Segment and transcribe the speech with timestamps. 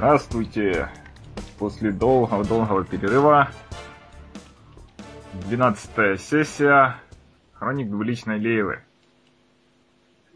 [0.00, 0.88] Здравствуйте!
[1.58, 3.50] После долгого-долгого перерыва
[5.46, 6.96] 12 сессия
[7.52, 8.82] Хроник Двуличной Лейлы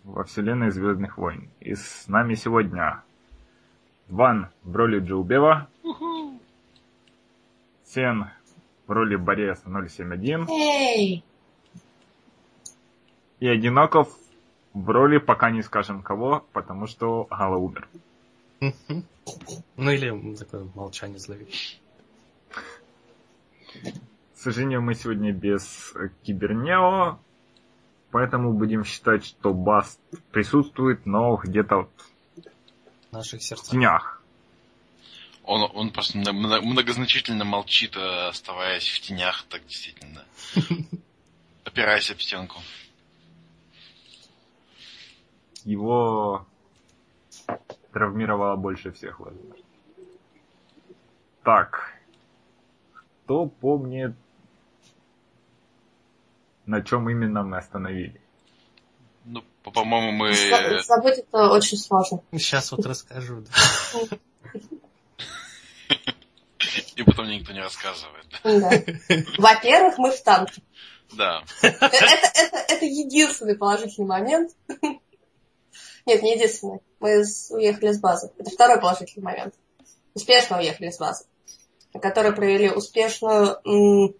[0.03, 1.49] во вселенной Звездных войн.
[1.61, 3.03] И с нами сегодня
[4.09, 5.67] Ван в роли Джилбева,
[7.87, 8.27] Сен
[8.87, 11.25] в роли Бореса 071 Эй!
[13.41, 14.15] и Одиноков
[14.75, 17.89] в роли пока не скажем кого, потому что Гала умер.
[18.61, 21.81] Ну или такое молчание зловещее.
[23.83, 27.19] К сожалению, мы сегодня без Кибернео,
[28.11, 29.99] поэтому будем считать, что Баст
[30.31, 31.89] присутствует, но где-то
[33.11, 33.71] В наших в сердцах.
[33.71, 34.21] тенях.
[35.45, 40.25] Он, он просто мно- мно- многозначительно молчит, э, оставаясь в тенях, так действительно.
[41.65, 42.61] Опираясь об стенку.
[45.65, 46.47] Его
[47.95, 49.55] травмировало больше всех, возможно.
[51.45, 51.93] Так.
[53.25, 54.15] Кто помнит,
[56.67, 58.21] на чем именно мы остановились?
[59.25, 60.35] Ну, по- по-моему, мы...
[60.35, 62.21] За- Забыть это очень сложно.
[62.33, 63.43] Сейчас вот расскажу.
[63.43, 64.19] да.
[66.97, 68.27] И потом никто не рассказывает.
[68.43, 68.71] Да.
[69.39, 70.63] Во-первых, мы в танке.
[71.13, 71.43] Да.
[71.63, 74.53] Это, это, это единственный положительный момент.
[76.07, 76.81] Нет, не единственный.
[77.01, 78.31] Мы уехали с базы.
[78.39, 79.55] Это второй положительный момент.
[80.15, 81.27] Успешно уехали с базы.
[82.01, 83.59] Которые провели успешную...
[83.65, 84.15] м,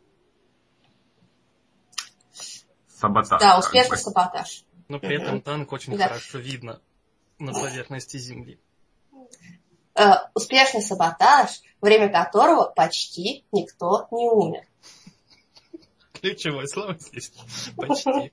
[2.89, 3.41] Саботаж.
[3.41, 4.03] Да, как успешный бы.
[4.03, 4.65] саботаж.
[4.89, 6.09] Но при этом танк очень Да.
[6.09, 6.81] хорошо видно
[7.39, 8.59] на поверхности земли.
[9.95, 14.67] Э, успешный саботаж, время которого почти никто не умер.
[16.15, 17.31] Ключевое слово здесь.
[17.77, 18.33] Почти.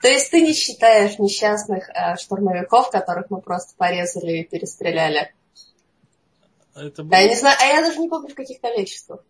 [0.00, 5.34] То есть ты не считаешь несчастных э, штурмовиков, которых мы просто порезали и перестреляли.
[6.74, 7.38] Это Да, я не было...
[7.38, 9.20] знаю, а я даже не помню в каких количествах.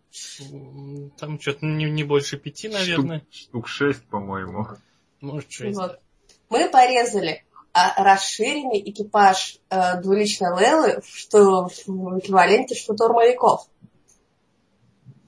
[1.17, 3.19] Там что-то не, не больше пяти, наверное.
[3.19, 4.67] Штук, штук шесть, по-моему.
[5.21, 5.77] Может, шесть.
[5.77, 5.99] Вот.
[6.49, 7.43] Мы порезали
[7.73, 13.67] а, расширенный экипаж э, двуличной Лелы, что в эквиваленте штурмовиков.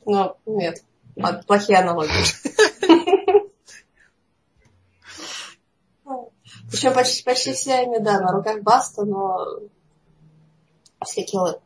[0.06, 0.84] Ну, нет,
[1.22, 2.12] а, плохие аналогии.
[6.74, 9.60] Причем почти, почти все они, да, на руках Баста, но
[11.06, 11.62] все киллы.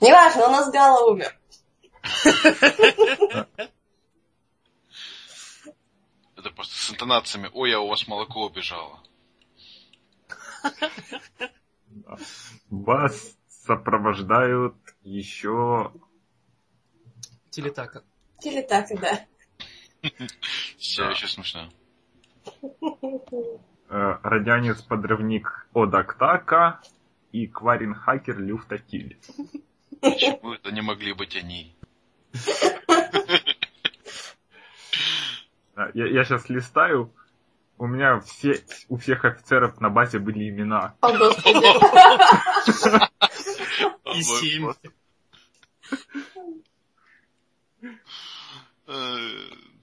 [0.00, 1.36] Неважно, у нас Гала умер.
[6.36, 9.02] Это просто с интонациями «Ой, а у вас молоко убежало».
[12.70, 15.92] Вас сопровождают еще
[17.50, 18.04] Телетака.
[18.44, 19.26] Или так, да.
[20.78, 21.68] Все еще смешно.
[23.88, 26.80] Э, радианец-подрывник Одактака
[27.32, 29.18] и Кварин-хакер Люфтакиль.
[30.00, 31.74] Почему это не могли быть они?
[35.94, 37.12] Я, я сейчас листаю,
[37.78, 40.96] у меня все, у всех офицеров на базе были имена.
[41.00, 41.12] О.
[44.14, 44.72] И семь.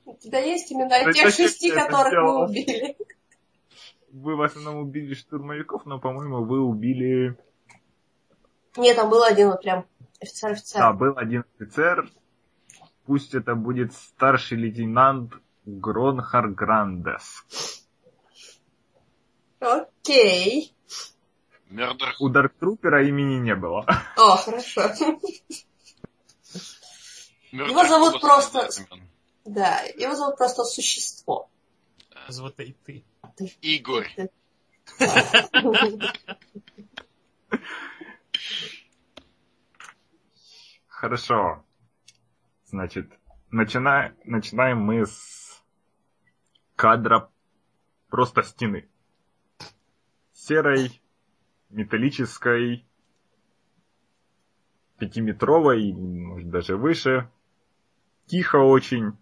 [0.06, 2.98] У тебя есть имена Да тех шести, это которых мы убили?
[4.12, 7.38] Вы в основном убили штурмовиков, но, по-моему, вы убили...
[8.78, 9.86] Нет, там был один вот прям
[10.22, 10.80] офицер-офицер.
[10.80, 12.10] Да, был один офицер.
[13.06, 15.34] Пусть это будет старший лейтенант
[15.66, 17.44] Гронхар Грандес.
[19.60, 20.74] Окей.
[21.70, 22.16] Мердер.
[22.20, 23.86] У Дарктрупера имени не было.
[24.18, 24.82] О, хорошо.
[27.52, 29.10] Его зовут просто- имен.
[29.46, 31.50] Да, его зовут просто Существо.
[32.30, 33.06] Вот и ты.
[33.62, 34.10] Игорь.
[40.88, 41.64] Хорошо.
[42.66, 43.12] Значит,
[43.52, 44.16] начина...
[44.24, 45.64] начинаем мы с
[46.76, 47.30] кадра
[48.10, 48.90] просто стены.
[50.34, 51.02] Серой,
[51.70, 52.86] металлической,
[54.98, 57.30] пятиметровой, может даже выше.
[58.26, 59.16] Тихо очень.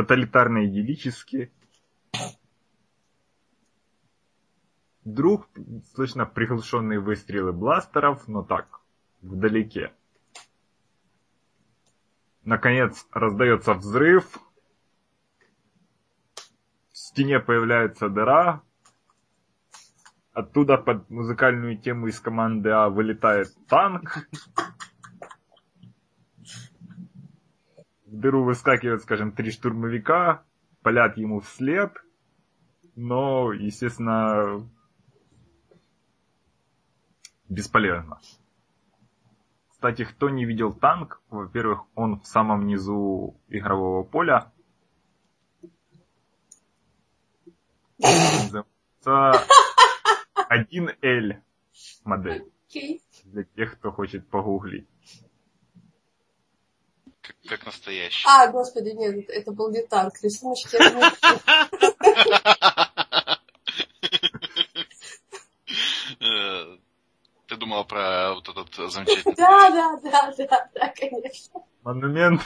[0.00, 1.52] Тоталитарно идиллически.
[5.04, 5.46] Вдруг
[5.92, 8.80] слышно приглушенные выстрелы бластеров, но так,
[9.20, 9.92] вдалеке.
[12.44, 14.38] Наконец раздается взрыв.
[16.92, 18.62] В стене появляется дыра.
[20.32, 24.26] Оттуда под музыкальную тему из команды А вылетает танк.
[28.02, 30.44] В дыру выскакивают, скажем, три штурмовика,
[30.82, 31.92] палят ему вслед.
[32.96, 34.68] Но, естественно,
[37.48, 38.20] бесполезно.
[39.70, 44.52] Кстати, кто не видел танк, во-первых, он в самом низу игрового поля.
[47.98, 49.46] Называется
[50.50, 51.40] 1L
[52.04, 52.44] модель.
[53.24, 54.86] Для тех, кто хочет погуглить.
[57.30, 58.26] Как, как настоящий.
[58.28, 60.14] А, господи, нет, это был не танк.
[60.22, 60.74] Рисуночки.
[60.76, 61.00] это не-
[67.46, 69.34] Ты думала про вот этот замечательный...
[69.34, 71.62] Да, да, да, да, да, конечно.
[71.82, 72.42] Монумент.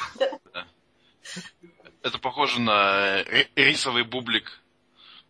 [2.03, 4.61] Это похоже на ри- рисовый бублик,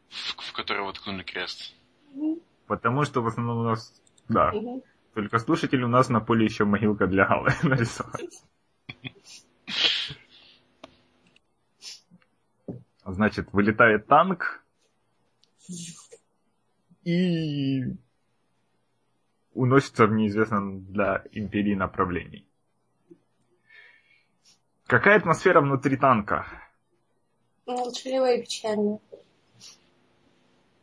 [0.09, 1.75] в, который воткнули крест.
[2.67, 3.93] Потому что в основном у нас...
[4.29, 4.53] Да.
[5.15, 8.19] Только слушатели у нас на поле еще могилка для Галы нарисована.
[13.05, 14.65] Значит, вылетает танк
[17.05, 17.83] и
[19.53, 22.47] уносится в неизвестном для империи направлении.
[24.87, 26.47] Какая атмосфера внутри танка?
[27.67, 29.00] Молчаливая и печальная.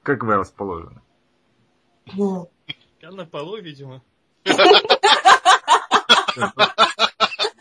[0.04, 1.02] Как вы расположены?
[2.06, 4.02] Я на полу, видимо.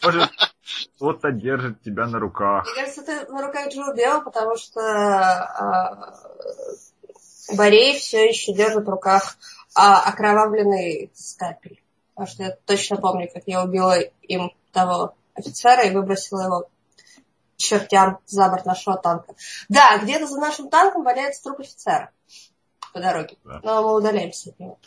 [0.03, 0.31] Может,
[1.01, 2.67] кто-то держит тебя на руках.
[2.67, 6.15] Мне кажется, ты на руках Джо Бел, потому что а,
[7.57, 9.39] Борей все еще держит в руках
[9.75, 11.83] а, окровавленный скальпель.
[12.13, 16.69] Потому что я точно помню, как я убила им того офицера и выбросила его
[17.57, 19.35] чертям за борт нашего танка.
[19.71, 22.11] Да, где-то за нашим танком валяется труп офицера
[22.93, 23.39] по дороге.
[23.45, 23.61] Да.
[23.63, 24.79] Но мы удаляемся от него.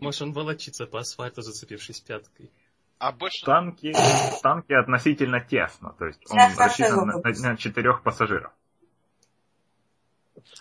[0.00, 2.50] Может, он волочится по асфальту, зацепившись пяткой.
[2.98, 3.44] А больше...
[3.44, 3.94] Танки,
[4.42, 8.52] танки относительно тесно, то есть он хорошо рассчитан на, на- на четырех пассажиров.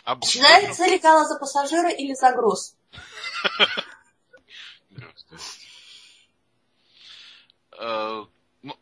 [0.03, 2.75] а Считается ли гала за пассажира или за груз?
[7.77, 8.23] Э,
[8.63, 8.75] ну,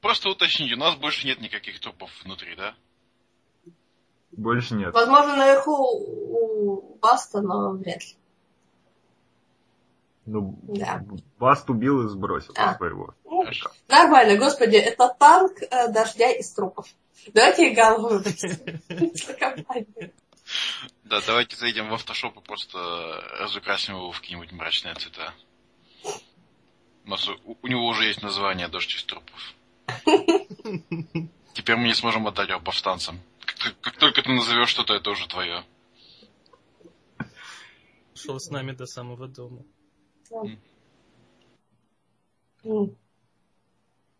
[0.00, 2.74] просто уточните, у нас больше нет никаких трупов внутри, да?
[4.32, 4.92] Больше нет.
[4.94, 8.17] Возможно, наверху у Баста, но вряд ли.
[10.30, 11.02] Ну, Да.
[11.38, 12.76] Баст убил и сбросил А.
[12.76, 13.14] своего.
[13.24, 13.70] Ну, Хорошо.
[13.88, 16.86] Нормально, господи, это танк э, дождя из трупов.
[17.32, 17.74] Давайте.
[19.14, 20.12] За компанию.
[21.04, 22.78] Да, давайте зайдем в автошоп и просто
[23.38, 25.32] разукрасим его в какие-нибудь мрачные цвета.
[27.04, 29.54] У, нас, у, у него уже есть название «Дождь из трупов».
[31.54, 33.20] Теперь мы не сможем отдать его повстанцам.
[33.44, 35.64] Как- как только ты назовешь что-то, это уже твое.
[38.14, 39.62] Шел с нами до самого дома.
[42.64, 42.96] М.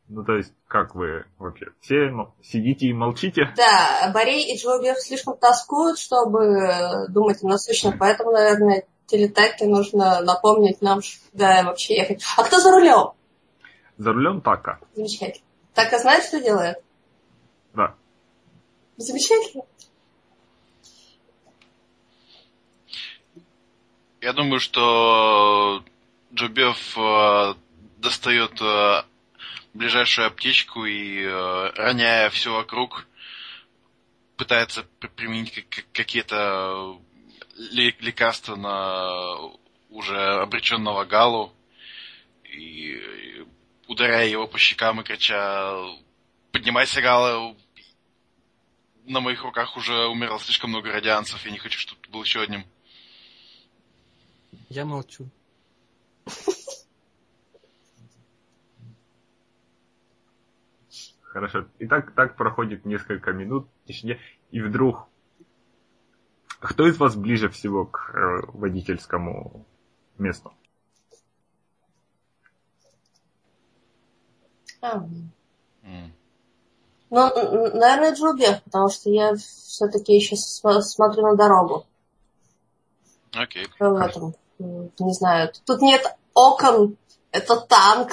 [0.08, 1.66] Ну, то есть, как вы вообще?
[1.80, 3.52] Все ну, сидите и молчите?
[3.56, 10.22] Да, Борей и Джоубер слишком тоскуют, чтобы э, думать о насущном, поэтому, наверное, телетаке нужно
[10.22, 11.00] напомнить нам,
[11.34, 12.22] да, вообще ехать.
[12.36, 13.12] А кто за рулем?
[13.98, 14.78] За рулем така.
[14.94, 15.44] Замечательно.
[15.74, 16.78] Так, а знает, что делает?
[17.74, 17.94] Да.
[18.96, 19.64] Замечательно.
[24.20, 25.82] Я думаю, что
[26.32, 27.54] Джобев э,
[27.98, 29.02] достает э,
[29.74, 33.06] ближайшую аптечку и, э, роняя все вокруг,
[34.36, 37.00] пытается при- применить как- как- какие-то
[37.56, 39.36] ле- лекарства на
[39.88, 41.52] уже обреченного Галу
[42.44, 43.44] и э,
[43.86, 45.74] ударяя его по щекам и крича
[46.52, 47.56] «Поднимайся, Гала!
[49.06, 52.42] На моих руках уже умерло слишком много радианцев, я не хочу, чтобы ты был еще
[52.42, 52.64] одним».
[54.68, 55.30] Я молчу.
[61.38, 61.66] Хорошо.
[61.78, 64.18] И так, так проходит несколько минут тишине,
[64.50, 65.06] и вдруг...
[66.58, 69.64] Кто из вас ближе всего к э, водительскому
[70.18, 70.52] месту?
[74.80, 75.06] А.
[77.10, 77.20] Ну,
[77.76, 81.86] наверное, Джоубер, потому что я все-таки еще см- смотрю на дорогу.
[83.32, 83.68] Окей.
[83.78, 86.04] в этом, не знаю, тут нет
[86.34, 86.96] окон,
[87.30, 88.10] это танк,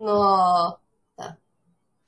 [0.00, 0.81] но.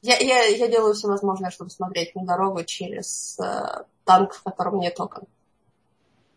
[0.05, 4.79] Я, я, я делаю все возможное, чтобы смотреть на дорогу через э, танк, в котором
[4.79, 5.25] нет окон.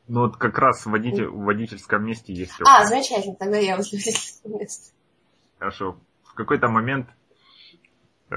[0.08, 2.86] Ну вот как раз в, водитель, в водительском месте есть А, окна.
[2.86, 4.94] замечательно, тогда я возле водительского места.
[5.60, 5.98] Хорошо.
[6.24, 7.10] В какой-то момент
[8.30, 8.36] э,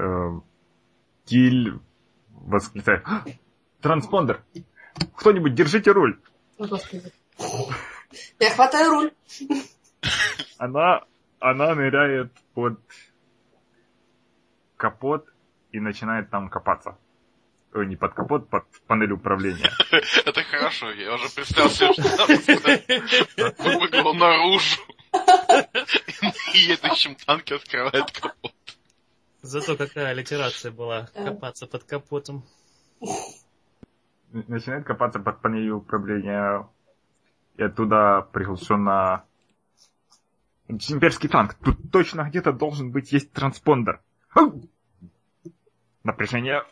[1.25, 1.79] Тиль
[2.29, 3.03] восклицает.
[3.05, 3.23] «А,
[3.81, 4.43] Транспондер!
[5.15, 6.19] Кто-нибудь держите руль!
[6.57, 7.11] О, Господи.
[8.39, 9.13] Я хватаю руль.
[10.57, 11.05] Она,
[11.39, 12.79] она ныряет под
[14.81, 15.27] капот
[15.71, 16.97] и начинает там копаться.
[17.73, 19.71] Ой, не под капот, под панель управления.
[20.25, 24.81] Это хорошо, я уже представил себе, что там выгло наружу.
[27.25, 28.53] танке открывает капот.
[29.43, 31.09] Зато какая аллитерация была.
[31.13, 32.43] Копаться под капотом.
[34.31, 36.67] Начинает копаться под панелью управления.
[37.57, 39.25] И оттуда приглушенно...
[40.67, 41.53] Имперский танк.
[41.63, 44.01] Тут точно где-то должен быть есть транспондер.
[44.33, 44.70] Ау!
[46.03, 46.63] Напряжение.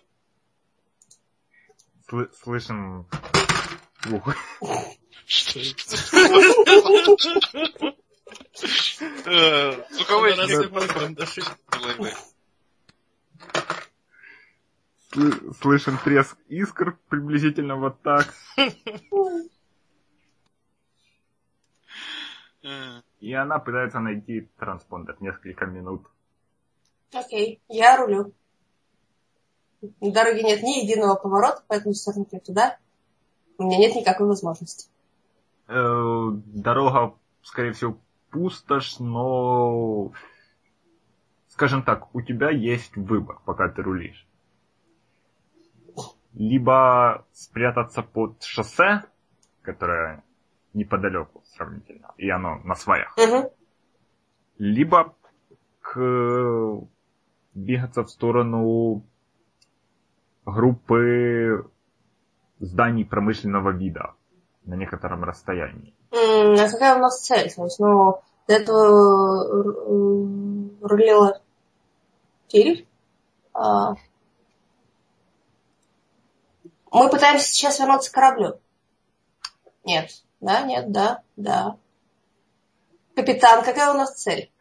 [2.09, 3.07] Слы- слышим...
[4.11, 4.35] Ух.
[5.25, 5.59] Что
[9.25, 11.41] Э, Звуковой рассыпала карандаши.
[15.11, 18.33] Слы- Слышен треск искр приблизительно вот так.
[23.19, 26.05] И она пытается найти транспондер несколько минут.
[27.13, 28.33] Окей, я рулю.
[29.81, 32.77] На дороге нет ни единого поворота, поэтому свернуть туда
[33.59, 34.89] у меня нет никакой возможности.
[35.67, 37.97] Э, дорога, скорее всего,
[38.31, 40.11] пустошь, но...
[41.49, 44.25] Скажем так, у тебя есть выбор, пока ты рулишь.
[46.33, 49.03] Либо спрятаться под шоссе,
[49.61, 50.23] которое
[50.73, 53.15] неподалеку сравнительно, и оно на сваях.
[53.17, 53.49] Мгм.
[54.57, 55.15] Либо
[55.81, 56.87] к...
[57.53, 59.03] двигаться в сторону
[60.49, 61.69] группы
[62.59, 64.13] зданий промышленного вида
[64.65, 65.93] на некотором расстоянии.
[66.11, 67.51] А какая у нас цель?
[67.53, 69.59] То ну, до этого
[70.81, 71.41] рулила
[72.47, 72.85] Кирилл.
[73.53, 73.95] А,
[76.91, 78.59] Мы пытаемся сейчас вернуться к кораблю.
[79.83, 80.23] Нет.
[80.39, 81.77] Да, нет, да, да.
[83.15, 84.51] Капитан, какая у нас цель?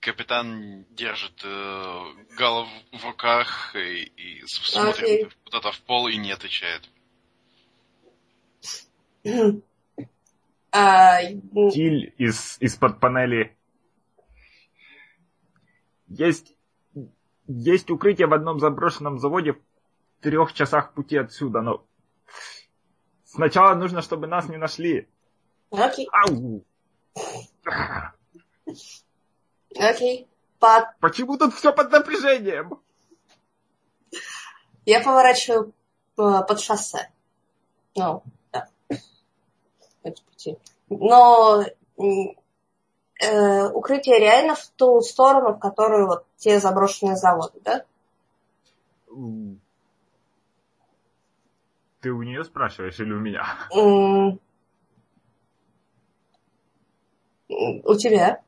[0.00, 2.04] Капитан держит э,
[2.38, 6.88] голову в руках и, и смотрит куда-то в пол и не отвечает.
[10.72, 13.56] А, м, Тиль из, из-под панели.
[16.06, 16.54] Есть,
[17.48, 19.58] есть укрытие в одном заброшенном заводе в
[20.20, 21.84] трех часах пути отсюда, но
[23.24, 25.08] сначала нужно, чтобы нас не нашли.
[25.72, 26.64] Окей, Ау!
[29.76, 30.28] окей.
[30.58, 32.78] Под Почему тут все под напряжением?
[34.84, 35.72] Я поворачиваю
[36.18, 37.10] э, под шоссе.
[37.96, 38.22] Ну,
[38.52, 38.68] да.
[40.02, 40.58] Эти пути.
[40.88, 41.64] Но
[43.20, 47.84] э, укрытие реально в ту сторону, в которую вот те заброшенные заводы, да?
[52.00, 53.44] Ты у нее спрашиваешь или у меня?
[57.48, 58.42] У тебя.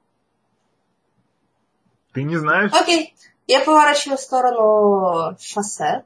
[2.12, 2.72] Ты не знаешь?
[2.72, 3.14] Окей.
[3.46, 6.04] Я поворачиваю в сторону шоссе.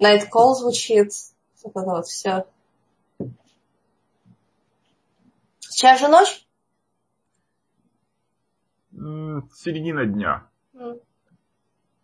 [0.00, 1.12] Night Call звучит.
[1.62, 2.46] Вот это вот все.
[5.60, 6.46] Сейчас же ночь?
[8.92, 10.46] Середина дня.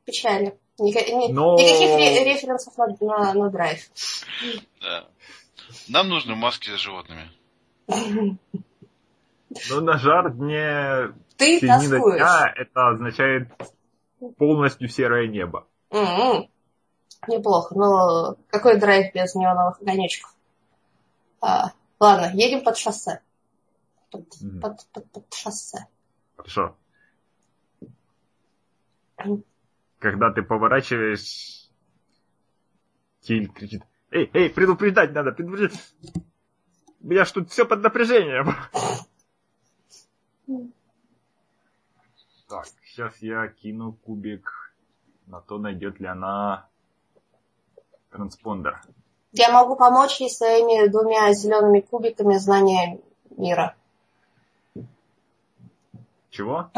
[0.04, 0.52] Печально.
[0.78, 3.80] Ника- ни- Но- Никаких ре- референсов на, на, на драйв.
[4.80, 5.08] Да.
[5.88, 7.30] Нам нужны маски с животными.
[9.70, 12.16] Но на жар дне Ты середина тоскуешь.
[12.16, 13.49] дня это означает
[14.38, 15.66] полностью серое небо.
[15.90, 16.50] М-м.
[17.28, 20.35] Неплохо, но какой драйв без неоновых огонечков?
[21.40, 23.21] А, ладно, едем под шоссе.
[24.11, 24.61] Под, Мгм.
[24.61, 25.87] под, под, под шоссе.
[26.37, 26.76] Хорошо.
[29.99, 31.69] Когда ты поворачиваешь,
[33.23, 35.81] Тиль кричит, эй, эй, предупреждать надо, предупреждать.
[37.00, 38.55] Меня ж тут все под напряжением.
[42.49, 44.73] Так, сейчас я кину кубик
[45.26, 46.69] на то, найдет ли она
[48.11, 48.81] транспондер.
[49.33, 53.00] Я могу помочь ей своими двумя зелеными кубиками знания
[53.31, 53.75] мира.
[56.31, 56.71] Чего?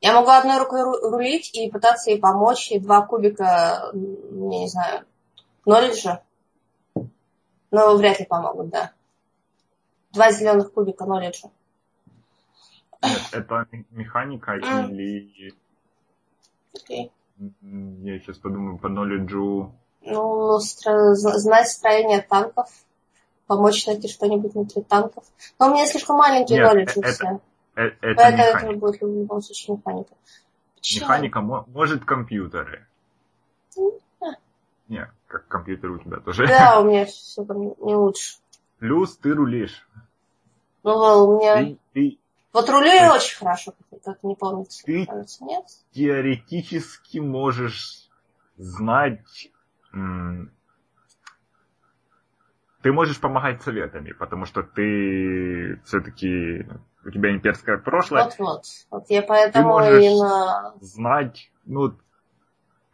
[0.00, 4.68] Я могу одной рукой ру- рулить и пытаться ей помочь, и два кубика, я не
[4.68, 5.04] знаю,
[5.64, 6.22] нолледжа.
[7.70, 8.92] Но вряд ли помогут, да.
[10.10, 11.48] Два зеленых кубика нолледжа.
[11.48, 11.61] Нет,
[13.32, 14.86] это ме- механика А.
[14.88, 15.54] или...
[16.74, 17.12] Окей.
[17.38, 22.68] м, Я сейчас подумаю по knowledge Ну, знать строение танков,
[23.46, 25.24] помочь найти что-нибудь внутри танков.
[25.58, 27.40] Но у меня слишком маленький Нет, нолледж и это- все.
[27.74, 28.78] Э, Это Поэтому это механика.
[28.80, 30.14] будет в любом случае механика.
[30.76, 31.04] Почему?
[31.04, 32.86] Механика мо- может компьютеры.
[34.20, 34.24] а.
[34.88, 36.46] Не, как компьютеры у тебя тоже.
[36.46, 38.36] Да, у меня все там не лучше.
[38.78, 39.88] Плюс ты рулишь.
[40.82, 41.56] Ну, у меня...
[41.56, 42.18] Ты, ты
[42.52, 44.82] Вот рулю я очень хорошо, как, не помните.
[44.84, 45.64] Ты- Кажется, нет?
[45.92, 48.10] теоретически можешь
[48.56, 49.50] знать
[52.82, 56.66] ты можешь помогать советами, потому что ты все-таки
[57.04, 58.24] у тебя имперское прошлое.
[58.38, 59.04] Вот, вот.
[59.08, 60.74] Я поэтому ты можешь именно...
[60.80, 61.96] знать, ну,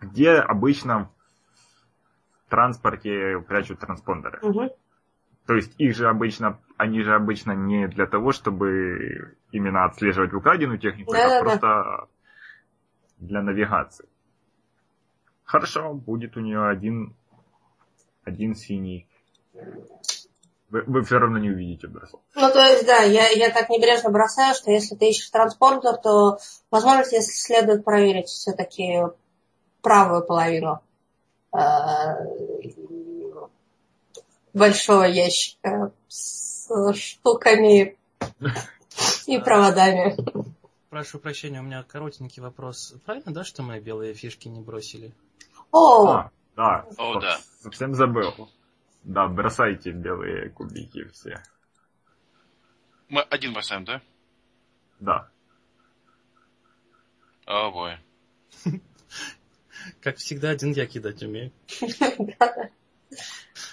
[0.00, 1.10] где обычно
[2.46, 4.38] в транспорте прячут транспондеры.
[4.42, 4.70] Мгм.
[5.48, 10.78] То есть их же обычно, они же обычно не для того, чтобы именно отслеживать украденную
[10.78, 11.38] технику, Да-да-да.
[11.38, 12.08] а просто
[13.16, 14.06] для навигации.
[15.44, 17.16] Хорошо, будет у нее один,
[18.24, 19.08] один синий.
[20.68, 22.20] Вы, вы все равно не увидите бросок.
[22.34, 26.36] Ну, то есть, да, я, я так небрежно бросаю, что если ты ищешь транспортер, то,
[26.70, 29.00] возможно, тебе следует проверить все-таки
[29.80, 30.82] правую половину
[31.54, 31.58] э,
[34.58, 37.96] большого ящика с штуками
[39.26, 40.16] и проводами.
[40.90, 42.94] Прошу прощения, у меня коротенький вопрос.
[43.04, 45.12] Правильно, да, что мы белые фишки не бросили?
[45.70, 47.38] О, А, да, О, да.
[47.62, 48.48] совсем забыл.
[49.04, 51.42] Да, бросайте белые кубики все.
[53.08, 54.02] Мы один бросаем, да?
[55.00, 55.28] Да.
[57.46, 57.96] О, бой.
[60.00, 61.52] Как всегда, один я кидать умею.
[62.38, 62.70] да.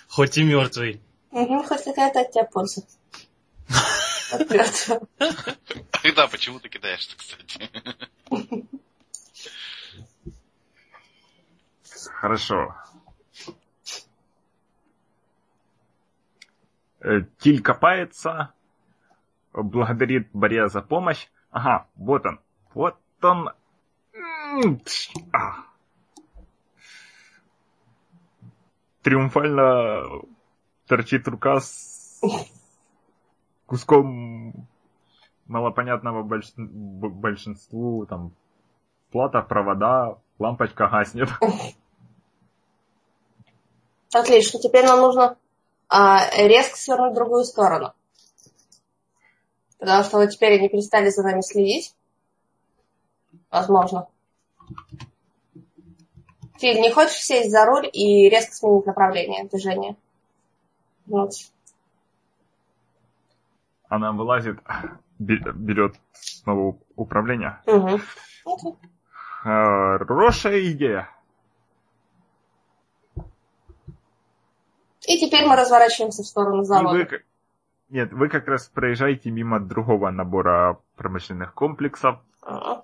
[0.08, 1.01] Хоть и мертвый.
[1.32, 2.84] Мгм, хоть какая-то от тебя польза.
[4.32, 5.08] От мертвого.
[5.20, 7.70] Ах да, почему ты кидаешь-то, кстати?
[12.13, 12.75] Хорошо.
[17.01, 18.54] Э, Тиль копается,
[19.54, 21.27] благодарит Боря за помощь.
[21.51, 22.39] Ага, вот он.
[22.74, 23.50] Вот он.
[25.32, 25.75] А.
[29.06, 30.24] Триумфально
[30.88, 32.20] торчит рука с
[33.68, 34.68] куском
[35.46, 38.34] малопонятного больш- большинству там
[39.12, 41.29] плата, провода, лампочка гаснет.
[44.12, 45.38] Отлично, теперь нам нужно
[45.88, 47.94] а, резко свернуть в другую сторону.
[49.77, 51.94] Потому что вот теперь они перестали за нами следить.
[53.51, 54.08] Возможно.
[56.57, 59.96] Филь, не хочешь сесть за руль и резко сменить направление движения?
[61.05, 61.31] Вот.
[63.89, 64.59] Она вылазит,
[65.20, 67.59] бе- берет снова управление.
[67.65, 68.75] Окей.
[69.44, 71.09] Хорошая идея.
[75.07, 76.98] И теперь мы разворачиваемся в сторону И завода.
[76.98, 77.24] вы,
[77.89, 82.83] нет, вы как раз проезжаете мимо другого набора промышленных комплексов, Ага.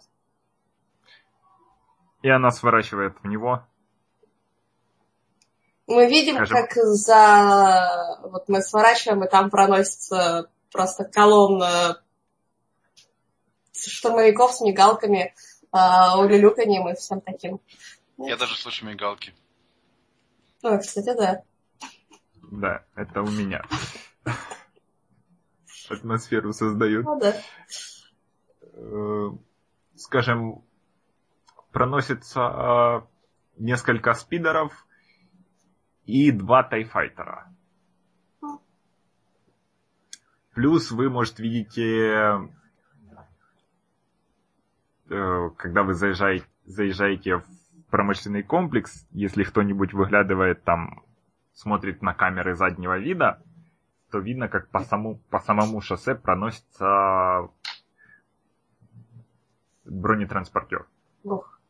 [2.21, 3.65] И она сворачивает в него.
[5.87, 8.19] Мы видим, Скажем- как за...
[8.23, 12.01] Вот мы сворачиваем, и там проносится просто колонна
[13.73, 15.33] штурмовиков с мигалками,
[15.71, 17.59] а, улюлюканьем и всем таким.
[18.17, 19.33] Я даже слышу мигалки.
[20.61, 21.43] Ну, кстати, да.
[22.51, 23.65] Да, это у меня.
[25.89, 27.05] Атмосферу создают.
[27.05, 27.35] Ну да.
[28.73, 29.29] Э,
[29.95, 30.63] Скажем,
[31.71, 33.01] проносится э,
[33.57, 34.85] несколько спидеров
[36.05, 37.53] и два тайфайтера.
[40.53, 42.49] Плюс вы, может, видите,
[45.09, 47.45] э, когда вы заезжаете, заезжаете в
[47.89, 51.03] промышленный комплекс, если кто-нибудь выглядывает там,
[51.53, 53.41] смотрит на камеры заднего вида,
[54.11, 57.49] то видно, как по, саму, по самому шоссе проносится
[59.85, 60.87] бронетранспортер.
[61.23, 61.60] Ух.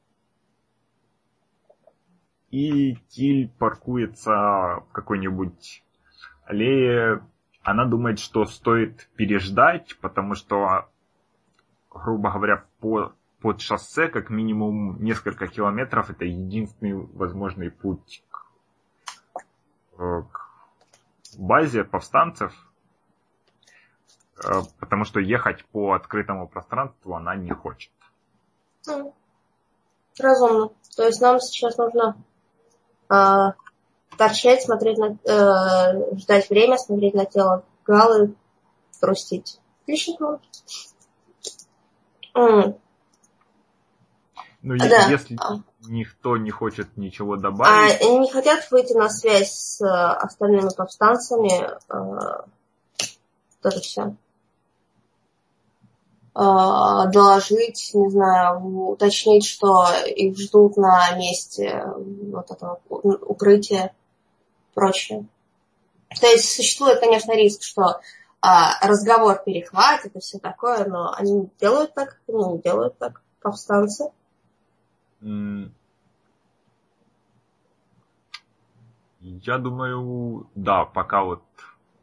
[2.51, 5.83] И Тиль паркуется в какой-нибудь
[6.45, 7.25] аллее.
[7.63, 10.89] Она думает, что стоит переждать, потому что,
[11.89, 18.45] грубо говоря, по, под шоссе как минимум несколько километров это единственный возможный путь к,
[19.97, 22.53] э, к базе повстанцев.
[24.43, 27.91] Э, Потому что ехать по открытому пространству она не хочет.
[28.87, 29.15] Ну,
[30.19, 30.71] Разумно.
[30.97, 32.17] То есть нам сейчас нужно
[34.17, 35.17] торчать, смотреть на...
[35.25, 38.35] э, ждать время, смотреть на тело Галы,
[39.01, 39.59] грустить.
[39.83, 40.39] Отлично.
[44.63, 45.07] Ну, Да.
[45.09, 45.55] если А.
[45.87, 50.69] никто не хочет ничего А добавить, они не хотят выйти на связь с э, остальными
[50.75, 51.51] повстанцами?
[51.89, 52.43] э,
[53.63, 54.15] это все.
[56.33, 63.93] Доложить, не знаю, уточнить, что их ждут на месте вот этого укрытия,
[64.73, 65.25] прочее.
[66.19, 67.99] То есть существует, конечно, риск, что
[68.41, 74.11] а, разговор перехватит и все такое, но они делают так, они не делают так, повстанцы.
[75.21, 75.73] м,
[79.19, 81.43] Я думаю, да, пока вот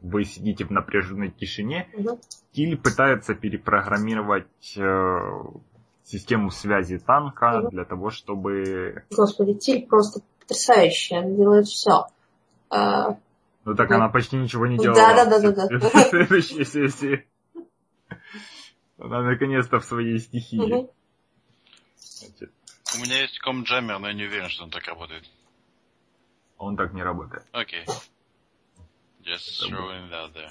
[0.01, 2.19] вы сидите в напряженной тишине, Мгм.
[2.51, 5.17] Тиль пытается перепрограммировать э,
[6.03, 7.69] систему связи танка Мгм.
[7.69, 9.03] для того, чтобы...
[9.11, 12.07] Господи, Тиль просто потрясающая, она делает все.
[12.71, 13.95] Ну так Да.
[13.95, 15.25] она почти ничего не Да, делала.
[15.25, 15.79] да, да, да, да.
[15.79, 17.27] В следующей сессии.
[18.97, 20.87] Она наконец-то в своей стихии.
[21.97, 22.51] Значит,
[22.97, 25.23] У меня есть комджаммер, но я не уверен, что он так работает.
[26.57, 27.43] он так не работает.
[27.51, 27.85] Окей.
[29.29, 30.49] Just throwing it out there.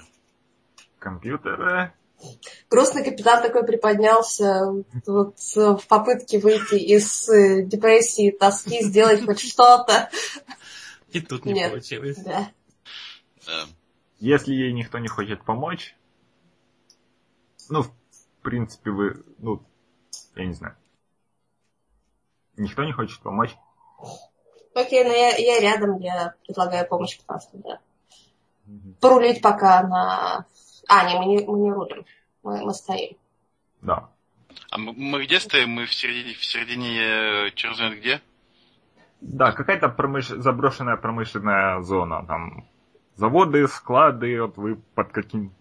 [0.99, 1.93] Компьютеры.
[2.69, 10.09] Грустный капитан такой приподнялся вот, в попытке выйти из э, депрессии, тоски, сделать хоть что-то.
[11.11, 11.71] И тут не Нет.
[11.71, 12.17] получилось.
[12.17, 12.51] Да.
[13.45, 13.65] Да.
[14.19, 15.95] Если ей никто не хочет помочь,
[17.69, 17.91] ну, в
[18.43, 19.61] принципе, вы, ну,
[20.35, 20.75] я не знаю.
[22.55, 23.55] Никто не хочет помочь.
[24.73, 27.79] Окей, но я, я рядом, я предлагаю помощь, потому что, да.
[28.99, 30.45] Порулить пока на...
[30.87, 32.05] А, не, мы не, мы не рулим.
[32.43, 33.17] Мы, мы стоим.
[33.81, 34.09] Да.
[34.71, 35.69] А мы, мы где стоим?
[35.71, 38.21] Мы в середине, в середине э, знает где?
[39.21, 40.27] Да, какая-то промыш...
[40.27, 42.25] заброшенная промышленная зона.
[42.25, 42.67] Там
[43.15, 45.53] заводы, склады, вот вы под каким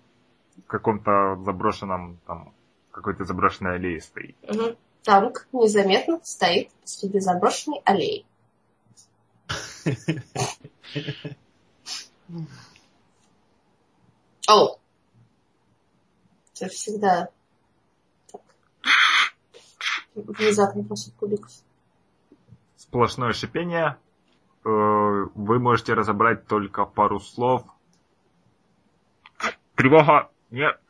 [0.66, 2.52] каком-то заброшенном, там,
[2.90, 4.36] какой-то заброшенной аллее стоите.
[4.42, 4.76] Мгм.
[5.02, 8.26] Танк незаметно стоит посреди заброшенной аллеи.
[14.48, 14.80] Оу.
[16.54, 17.28] Это всегда
[18.32, 18.40] так.
[20.14, 21.52] Внезапно после кубиков.
[22.76, 23.98] Сплошное шипение.
[24.64, 24.68] Э,
[25.34, 27.64] Вы можете разобрать только пару слов.
[29.74, 30.30] Тревога!
[30.50, 30.80] Нет!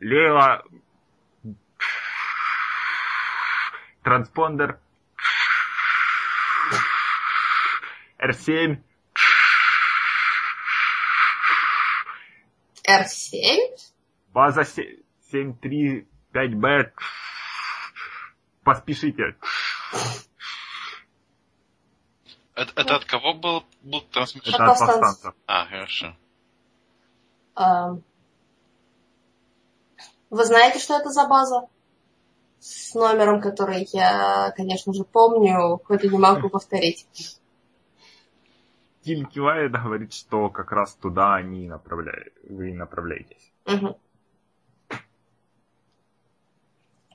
[0.00, 0.64] Лево!
[4.02, 4.80] Транспондер.
[8.18, 8.82] R7.
[12.90, 13.92] R7?
[14.32, 14.62] База
[15.32, 16.92] 735Б.
[18.64, 19.36] Поспешите.
[22.54, 24.54] Это, это от кого был, был трансмиссия?
[24.54, 25.34] Это От повстанцев.
[25.46, 26.16] А, хорошо.
[27.54, 28.02] Ам.
[30.28, 31.68] Вы знаете, что это за база?
[32.58, 37.06] С номером, который я, конечно же, помню, хоть и не могу повторить.
[39.10, 43.52] Тиль кивает, говорит, что как раз туда они направляют, вы направляетесь.
[43.66, 43.96] Мгм.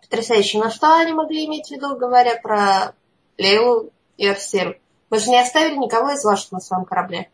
[0.01, 0.59] Потрясающе.
[0.59, 2.93] Но что они могли иметь в виду, говоря про
[3.37, 4.75] Лейлу и Арсем?
[5.09, 7.29] Вы же не оставили никого из ваших на своем корабле.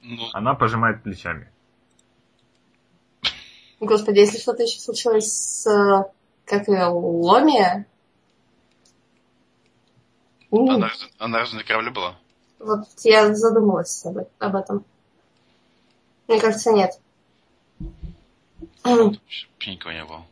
[0.00, 1.52] Ну, Она пожимает плечами.
[3.80, 5.66] Господи, если что-то еще случилось с...
[5.66, 6.10] э,
[6.46, 7.86] Как ее, Ломия?
[10.50, 12.16] Она, она разве на корабле была?
[12.58, 14.84] Вот я задумалась об, об этом.
[16.28, 17.00] Мне кажется, нет.
[18.84, 20.24] Никого не было.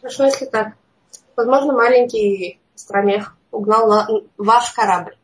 [0.00, 0.74] Хорошо, если так.
[1.36, 5.16] Возможно, маленький стромех угнал на- ваш корабль.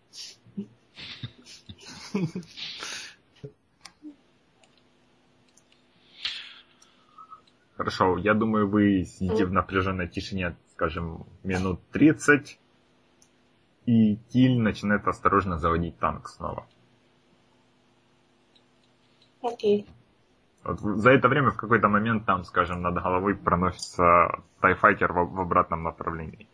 [7.77, 12.59] Хорошо, я думаю, вы сидите в напряженной тишине, скажем, минут 30,
[13.87, 16.66] и Тиль начинает осторожно заводить танк снова.
[19.42, 19.87] Окей.
[20.62, 25.35] Вот в- за это время в какой-то момент там, скажем, над головой проносится Тайфайтер в,
[25.35, 26.49] в обратном направлении.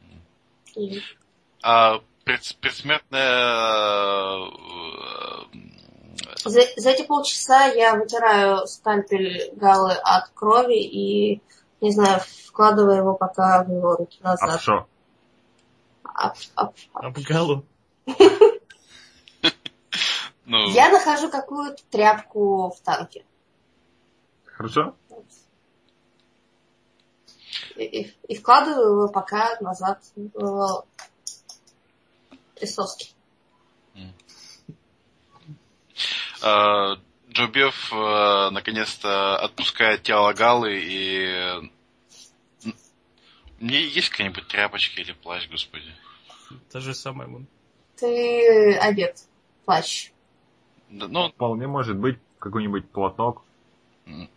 [1.62, 3.30] А пред- предсмертная...
[4.36, 5.48] э,
[6.44, 11.40] За, за эти полчаса я вытираю скальпель Галы от крови и,
[11.80, 14.50] не знаю, вкладываю его пока в его руки А назад.
[14.68, 14.88] Ап, ап,
[16.04, 17.64] Об Галу.
[20.44, 23.24] ну, Я нахожу какую-то тряпку в танке.
[24.44, 24.94] Хорошо?
[27.76, 30.02] И, и- вкладываю его пока назад
[30.34, 30.84] в
[32.54, 33.14] присоски.
[36.42, 36.96] э,
[37.30, 41.70] Джо Бефф, э, наконец-то отпускает тело Галы и...
[43.60, 45.92] Мне есть какая-нибудь тряпочка или плащ, господи?
[46.72, 47.28] То же самое.
[47.30, 47.46] вон.
[47.96, 49.18] Ты одет.
[49.64, 50.10] Плащ.
[50.88, 53.44] Да, ну, Вполне может быть какой-нибудь платок,
[54.06, 54.28] м,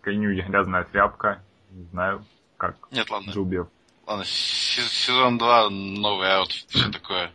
[0.00, 2.24] какая-нибудь грязная тряпка, не знаю,
[2.56, 3.30] как нет, ладно.
[3.30, 3.68] Джубев.
[4.06, 7.30] Ладно, се- сезон 2, новый outfit, все такое.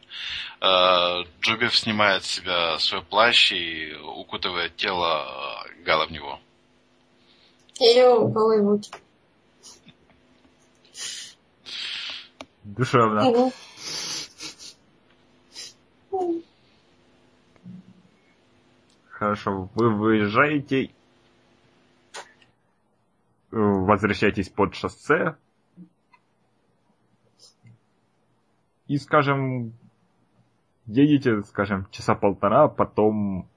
[0.61, 6.39] Э, Джубев снимает с себя свой плащ и укутывает тело э, Гала в него.
[7.79, 8.61] Или голые
[12.75, 13.51] душевно.
[19.09, 20.89] Хорошо, вы выезжаете, э,
[23.51, 25.35] возвращаетесь под шоссе,
[28.87, 29.73] и, скажем,
[30.85, 33.47] едете, скажем, часа полтора, потом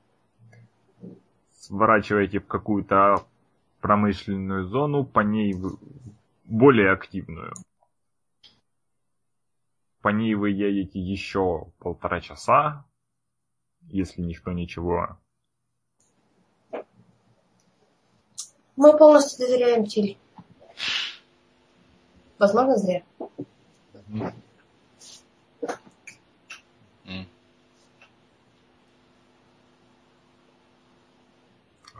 [1.53, 3.25] сворачиваете в какую-то
[3.81, 5.55] промышленную зону, по ней
[6.45, 7.55] более активную.
[10.03, 12.85] По ней вы едете еще полтора часа,
[13.83, 15.17] если никто ничего.
[18.75, 20.19] Мы полностью доверяем Тиль.
[22.39, 23.03] Возможно, зря.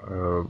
[0.03, 0.45] Э,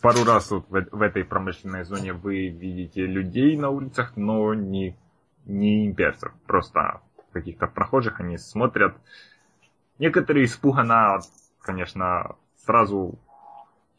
[0.00, 4.96] Пару раз вот в, в этой промышленной зоне вы видите людей на улицах, но не,
[5.44, 7.00] не имперцев, просто
[7.32, 8.96] каких-то прохожих, они смотрят.
[9.98, 11.20] Некоторые испуганно,
[11.60, 13.18] конечно, сразу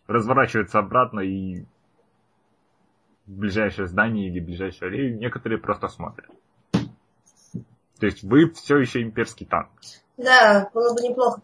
[0.08, 1.65] разворачиваются обратно и
[3.25, 6.30] в ближайшее здание или ближайшую аллею, некоторые просто смотрят.
[7.99, 9.69] То есть вы все еще имперский танк.
[10.17, 11.41] Да, было бы неплохо,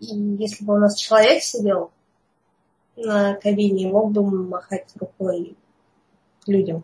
[0.00, 1.92] если бы у нас человек сидел
[2.98, 5.56] на кабине мог бы махать рукой
[6.46, 6.82] людям.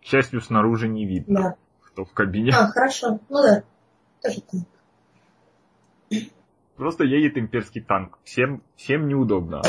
[0.00, 1.56] К счастью, снаружи не видно, Да.
[1.92, 2.52] Кто в кабине.
[2.52, 3.20] А, хорошо.
[3.28, 3.64] Ну да.
[4.22, 4.60] Тоже так.
[6.76, 8.18] Просто едет имперский танк.
[8.24, 9.62] Всем, всем неудобно.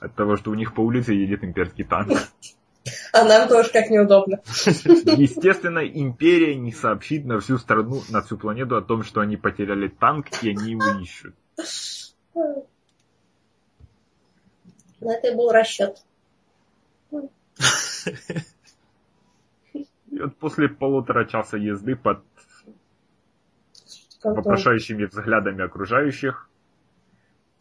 [0.00, 2.18] От того, что у них по улице едет имперский танк.
[3.12, 4.40] А нам тоже как неудобно.
[4.46, 9.88] Естественно, империя не сообщит на всю страну, на всю планету о том, что они потеряли
[9.88, 11.34] танк, и они его ищут.
[15.00, 16.02] На это и был расчет.
[20.38, 22.24] После полутора часа езды под
[24.22, 26.48] вопрошающими взглядами окружающих,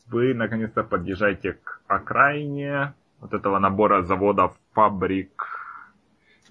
[0.07, 5.45] вы наконец-то подъезжаете к окраине вот этого набора заводов, фабрик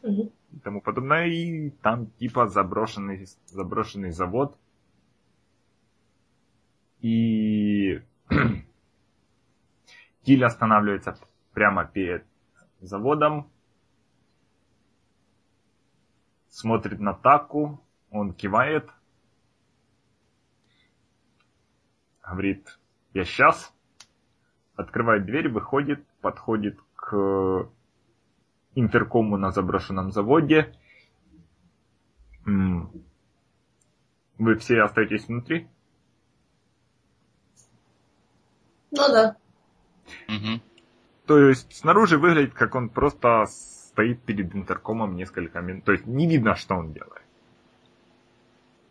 [0.02, 4.56] и тому подобное, и там типа заброшенный, заброшенный завод.
[7.00, 8.00] И
[10.22, 11.18] Тиль останавливается
[11.52, 12.24] прямо перед
[12.80, 13.50] заводом,
[16.48, 17.80] смотрит на Таку,
[18.10, 18.88] он кивает,
[22.22, 22.78] говорит,
[23.14, 23.72] я сейчас,
[24.74, 27.68] открывает дверь, выходит, подходит к
[28.74, 30.74] интеркому на заброшенном заводе.
[32.44, 32.94] Вы
[34.56, 35.68] все остаетесь внутри?
[38.90, 39.36] Ну да.
[41.26, 43.44] То есть снаружи выглядит, как он просто
[43.98, 45.82] стоит перед интеркомом несколько минут.
[45.82, 47.22] То есть не видно, что он делает.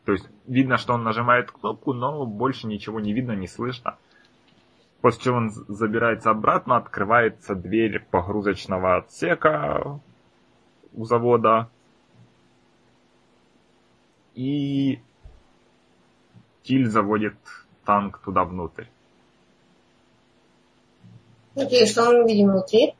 [0.04, 3.98] То есть видно, что он нажимает кнопку, но больше ничего не видно, не слышно.
[5.00, 10.02] После чего он забирается обратно, открывается дверь погрузочного отсека
[10.92, 11.70] у завода.
[14.36, 15.00] И
[16.64, 17.38] Тиль заводит
[17.86, 18.88] танк туда внутрь.
[21.56, 22.97] Окей, что мы видим внутри?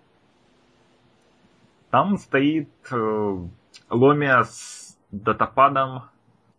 [1.98, 3.38] Там стоит э,
[3.90, 6.04] Ломия с датападом.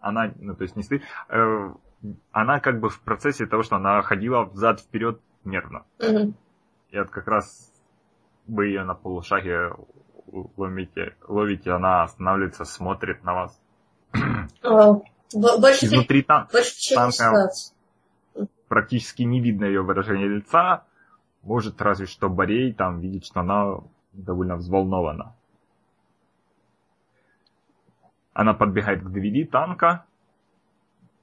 [0.00, 1.74] Она, ну то есть не стоит, э,
[2.32, 5.84] она как бы в процессе того, что она ходила взад-вперед нервно.
[6.00, 6.34] Мгм.
[6.90, 7.72] И вот как раз
[8.48, 9.74] вы ее на полушаге
[10.56, 13.62] ловите, ловите, она останавливается, смотрит на вас.
[14.64, 14.94] А,
[15.32, 17.48] Больше, Изнутри там больше танка.
[18.66, 20.82] практически не видно ее выражение лица.
[21.42, 23.76] Может разве что Борей там видит, что она
[24.18, 25.34] довольно взволнована.
[28.32, 30.04] Она подбегает к двери танка,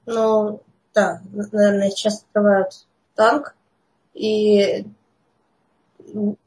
[0.06, 0.62] Ну,
[0.94, 1.20] да,
[1.52, 3.54] наверное, сейчас открывают танк.
[4.14, 4.86] И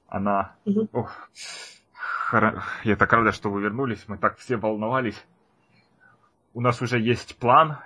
[0.08, 0.56] Она...
[0.66, 0.90] Мгм.
[0.94, 1.30] Ох,
[2.32, 4.08] хоро- я так рада, что вы вернулись.
[4.08, 5.22] Мы так все волновались.
[6.54, 7.78] У нас уже есть план.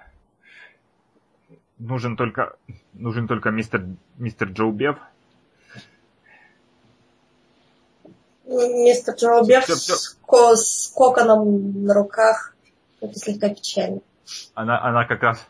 [1.80, 2.56] Нужен только...
[2.94, 3.86] Нужен только мистер,
[4.18, 4.98] мистер Джоу Бев.
[8.46, 12.56] Мистер Джоубер с, ко- с коконом на руках.
[13.02, 14.02] Это слегка печально.
[14.54, 15.46] Она, она как раз...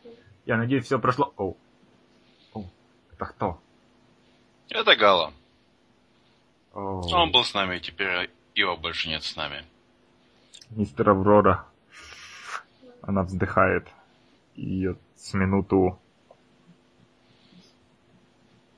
[0.46, 1.34] Я надеюсь, все прошло...
[1.38, 1.56] О,
[2.54, 2.66] О,
[3.12, 3.60] это кто?
[4.70, 5.34] Это Гала.
[6.74, 9.64] О, Он был с нами, теперь его больше нет с нами.
[10.72, 11.66] Мистер Аврора.
[13.02, 13.88] Она вздыхает.
[14.56, 16.00] И вот с минуту...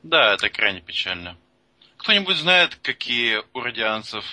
[0.04, 1.38] Да, это крайне печально.
[2.06, 4.24] Кто-нибудь знает, какие у радианцев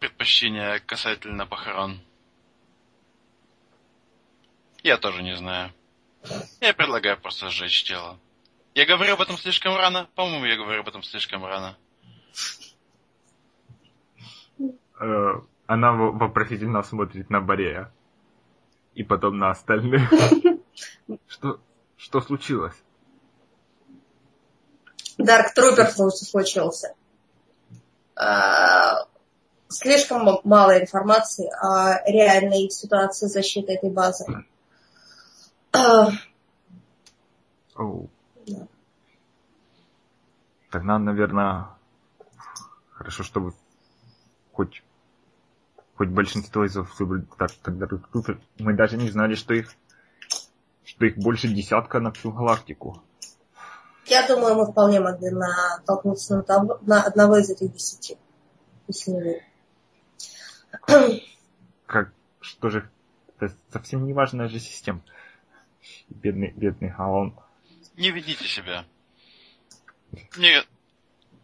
[0.00, 1.98] предпочтения касательно похорон?
[4.82, 5.72] Я тоже не знаю.
[6.60, 8.20] Я предлагаю просто сжечь тело.
[8.74, 10.10] Я говорю об этом слишком рано?
[10.14, 11.78] По-моему, я говорю об этом слишком рано.
[15.00, 17.90] Э, Она вопросительно смотрит на Борея.
[18.94, 20.12] И потом на остальных.
[21.28, 21.62] Что,
[21.96, 22.76] что случилось?
[25.18, 26.94] Дарк Трупер случился.
[28.14, 29.06] А,
[29.68, 34.24] Слишком мало информации о реальной ситуации защиты этой базы.
[37.74, 38.08] Оу.
[38.46, 38.66] Да.
[40.70, 41.68] Тогда, наверное,
[42.92, 43.54] хорошо, чтобы
[44.52, 44.82] хоть
[45.96, 49.74] хоть большинство из вас выбрали так, тогда тут мы даже не знали, что их
[50.84, 53.02] что их больше десятка на всю галактику.
[54.06, 58.16] Я думаю, мы вполне могли натолкнуться на, того- на одного из этих десяти.
[58.88, 59.42] Если не вы.
[61.86, 62.88] Как, что же,
[63.38, 65.00] это совсем не важная же система.
[66.08, 67.34] Бедный, бедный Галон.
[67.96, 68.84] Не ведите себя.
[70.36, 70.62] Мне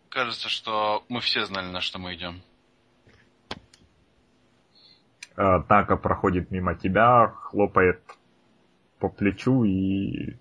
[0.08, 2.42] кажется, что мы все знали, на что мы идем.
[5.36, 8.02] А, Така проходит мимо тебя, хлопает
[8.98, 10.36] по плечу и...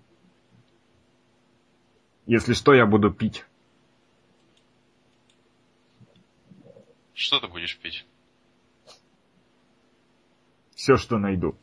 [2.26, 3.44] Если что, я буду пить.
[7.14, 8.06] Что ты будешь пить?
[10.74, 11.56] Все, что найду.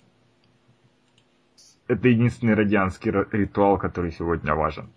[1.88, 4.93] Это единственный радианский ра- ритуал, который сегодня важен.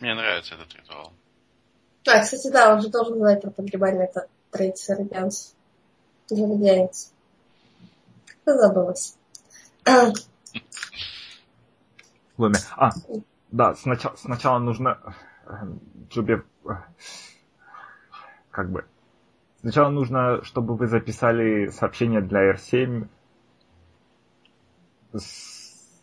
[0.00, 1.12] Мне нравится этот ритуал.
[2.06, 5.54] А, кстати, да, он же должен знать про погребальные та- традиции радианцев.
[6.30, 7.12] Или радианец.
[8.44, 9.16] Как забылась.
[12.38, 12.56] Ломе.
[12.76, 12.90] А,
[13.52, 14.98] да, сначала, сначала нужно...
[15.46, 15.52] э,
[18.50, 18.86] Как бы...
[19.60, 23.06] Сначала нужно, чтобы вы записали сообщение для R7
[25.12, 26.00] с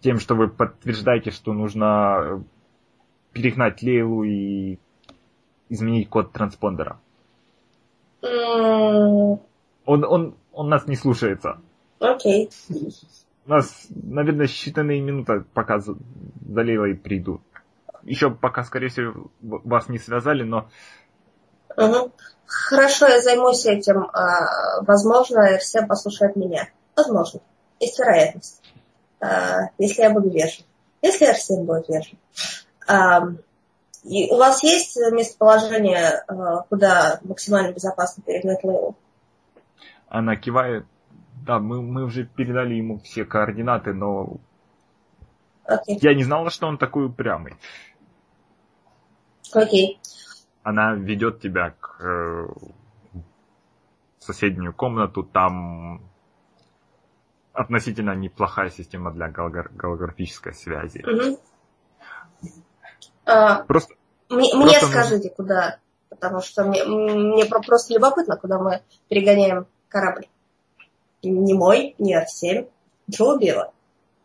[0.00, 2.44] тем, что вы подтверждаете, что нужно
[3.32, 4.78] перегнать Лейлу и
[5.68, 7.00] изменить код транспондера.
[8.22, 9.40] Он,
[10.04, 11.60] он, он нас не слушается.
[11.98, 12.50] Окей.
[13.44, 15.96] У нас, наверное, считанные минуты, пока за,
[16.48, 17.42] Лейлой придут.
[18.02, 20.68] Еще пока, скорее всего, вас не связали, но
[21.76, 22.12] Мгм.
[22.46, 24.10] Хорошо, я займусь этим.
[24.12, 26.68] А, Возможно, РСМ послушает меня.
[26.94, 27.40] Возможно.
[27.80, 28.62] Есть вероятность.
[29.20, 30.66] А, Если я буду вежлив.
[31.00, 32.18] Если РСМ будет вежлив.
[32.86, 33.22] А,
[34.04, 36.24] и У вас есть местоположение,
[36.68, 38.96] куда максимально безопасно перегнать Лейлу?
[40.08, 40.84] она кивает.
[41.44, 44.36] Да, мы, мы уже передали ему все координаты, но
[45.64, 45.98] Окей.
[46.00, 47.54] я не знала, что он такой упрямый.
[49.52, 50.00] Окей.
[50.62, 52.46] Она ведет тебя к э,
[54.20, 56.02] соседнюю комнату, там
[57.52, 61.04] относительно неплохая система для галгар- голографической связи.
[63.24, 63.94] А, Просто
[64.28, 65.78] Мне, мне Просто скажите, куда.
[66.08, 70.26] Потому что мне, мне про- просто любопытно, куда мы перегоняем корабль.
[71.22, 72.68] Не мой, не Р-7.
[73.10, 73.72] Джо убила.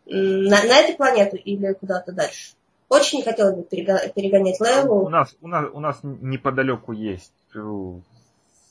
[0.06, 2.54] На, на эту планету или куда-то дальше.
[2.88, 5.08] Очень не хотела бы перего- перегонять у Лейлу.
[5.10, 7.92] нас, у нас, у нас неподалеку есть э,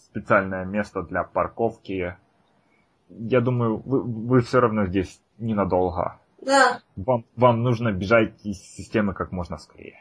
[0.10, 2.18] специальное место для парковки.
[3.10, 6.20] Я думаю, вы, вы все равно здесь ненадолго.
[6.42, 10.00] Да, Вам, вам нужно бежать из системы как можно скорее.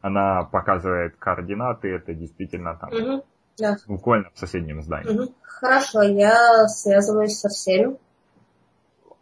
[0.00, 3.22] Она показывает координаты, это действительно там мгм,
[3.60, 3.76] да.
[3.86, 5.12] буквально в соседнем здании.
[5.12, 5.34] мгм.
[5.42, 7.96] Хорошо, я связываюсь со всеми.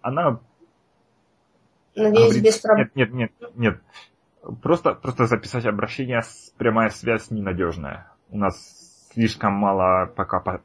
[0.02, 0.38] Она
[1.96, 2.90] Надеюсь, говорит, без проблем.
[2.94, 3.80] нет, нет, нет, нет.
[4.62, 8.10] Просто, просто записать обращение, с- прямая связь ненадежная.
[8.30, 10.62] У нас слишком мало пока по,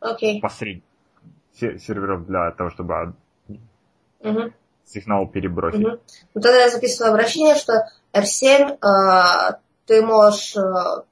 [0.00, 0.40] Окей.
[0.40, 0.82] посред
[1.54, 3.14] се- серверов для того, чтобы
[4.20, 4.52] Мгм.
[4.84, 5.80] сигнал перебросить.
[5.86, 6.00] Мгм.
[6.34, 11.04] Ну, тогда я записываю обращение, что R7, а, ты можешь а,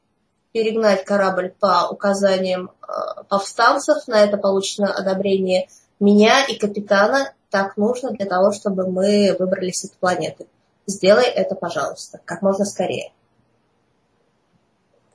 [0.52, 8.10] перегнать корабль по указаниям а, повстанцев, на это получено одобрение меня и капитана, так нужно
[8.10, 10.46] для того, чтобы мы выбрались с этой планеты.
[10.86, 13.12] Сделай это, пожалуйста, как можно скорее.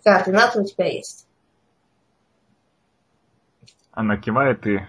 [0.04, 1.28] Координаты у тебя есть.
[3.92, 4.80] Она кивает и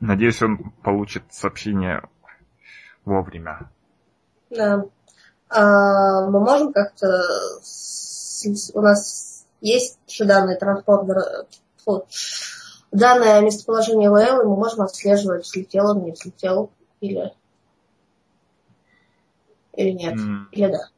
[0.00, 2.02] надеюсь, он получит сообщение
[3.04, 3.70] вовремя.
[4.50, 4.84] Да.
[5.48, 7.06] А, мы можем как-то...
[8.74, 9.25] У нас
[9.66, 11.46] есть данные транспортера...
[11.84, 12.06] фу,
[12.92, 17.32] Данное местоположение Лейлы мы можем отслеживать, взлетел он, не взлетел, или...
[19.72, 20.14] Или нет.
[20.14, 20.88] М, Или да.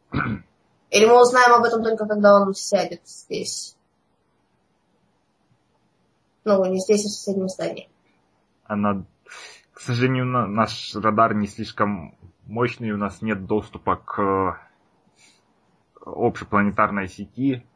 [0.91, 3.77] Или мы узнаем об этом только когда он сядет здесь.
[6.45, 7.89] Ну, не здесь, а в соседнем здании.
[8.65, 9.05] Она,
[9.73, 12.17] к сожалению, на- наш радар не слишком
[12.47, 14.53] мощный, у нас нет доступа к э,
[16.07, 17.67] общепланетарной сети.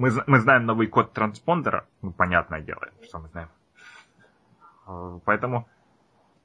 [0.00, 3.50] Мы, мы знаем новый код транспондера, ну, понятное дело, что мы знаем.
[4.86, 5.68] Э, Поэтому,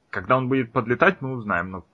[0.09, 1.71] когда он будет подлетать, мы узнаем.
[1.71, 1.85] Но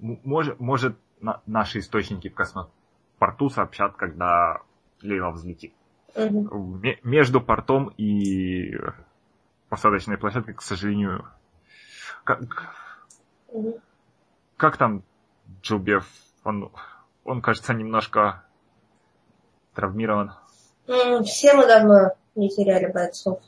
[0.00, 4.62] м- может, может на- наши источники в космопорту сообщат, когда
[5.02, 5.74] Лейла взлетит.
[6.16, 6.80] Мгм.
[6.80, 8.78] Ме- между портом и
[9.68, 11.26] посадочной площадкой, к сожалению,
[12.24, 12.40] как,
[13.52, 13.74] Мгм.
[14.56, 15.02] как там
[15.60, 16.06] Джубев?
[16.42, 16.72] Он,
[17.24, 18.44] он, кажется, немножко
[19.74, 20.32] травмирован.
[21.24, 23.40] Все мы давно не теряли бойцов.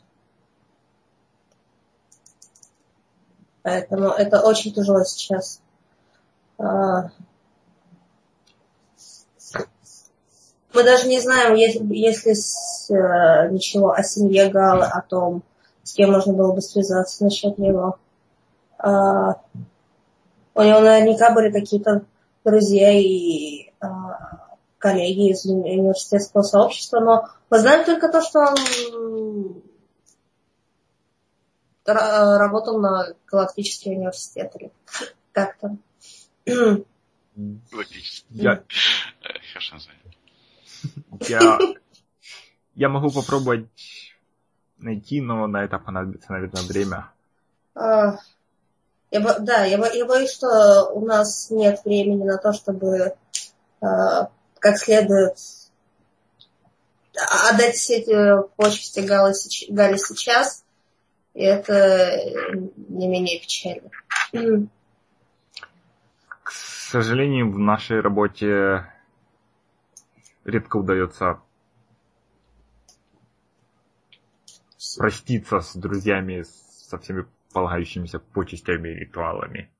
[3.63, 5.61] Поэтому это очень тяжело сейчас.
[6.59, 7.11] А,
[10.75, 15.43] Мы даже не знаем, есть, есть ли с- э, ничего о семье Галы, о том,
[15.83, 17.99] с кем можно было бы связаться насчет него.
[18.79, 19.41] А,
[20.55, 22.03] У него наверняка были какие-то
[22.45, 24.28] друзья и а,
[24.79, 29.63] коллеги из уни- университетского сообщества, но мы знаем только то, что он
[31.87, 34.71] ра- работал на Галактический университет или
[35.33, 35.79] как там.
[37.73, 38.27] Логически.
[38.31, 38.63] Я,
[39.23, 39.77] Э, Хорошо
[41.29, 41.59] я,
[42.75, 43.67] я могу попробовать
[44.79, 47.11] найти, но на это понадобится, наверное, время.
[47.75, 48.19] А,
[49.11, 53.15] Я, бо- да, я, бо- я боюсь, что у нас нет времени на то, чтобы
[53.81, 54.31] а,
[54.61, 55.37] как следует
[57.15, 60.65] отдать все эти почести Гале, сеч- Гале сейчас.
[61.35, 62.21] И это
[62.77, 63.91] не менее печально.
[66.43, 68.87] К сожалению, в нашей работе
[70.45, 71.41] редко удается
[74.97, 79.71] проститься с друзьями, со всеми полагающимися почестями и ритуалами.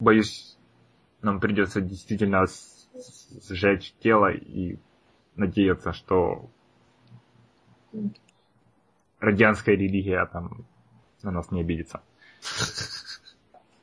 [0.00, 0.58] Боюсь,
[1.22, 2.42] нам придется действительно
[3.48, 4.78] сжечь тело и
[5.36, 6.50] надеяться, что
[9.20, 10.66] радианская религия там
[11.22, 12.02] на нас не обидится.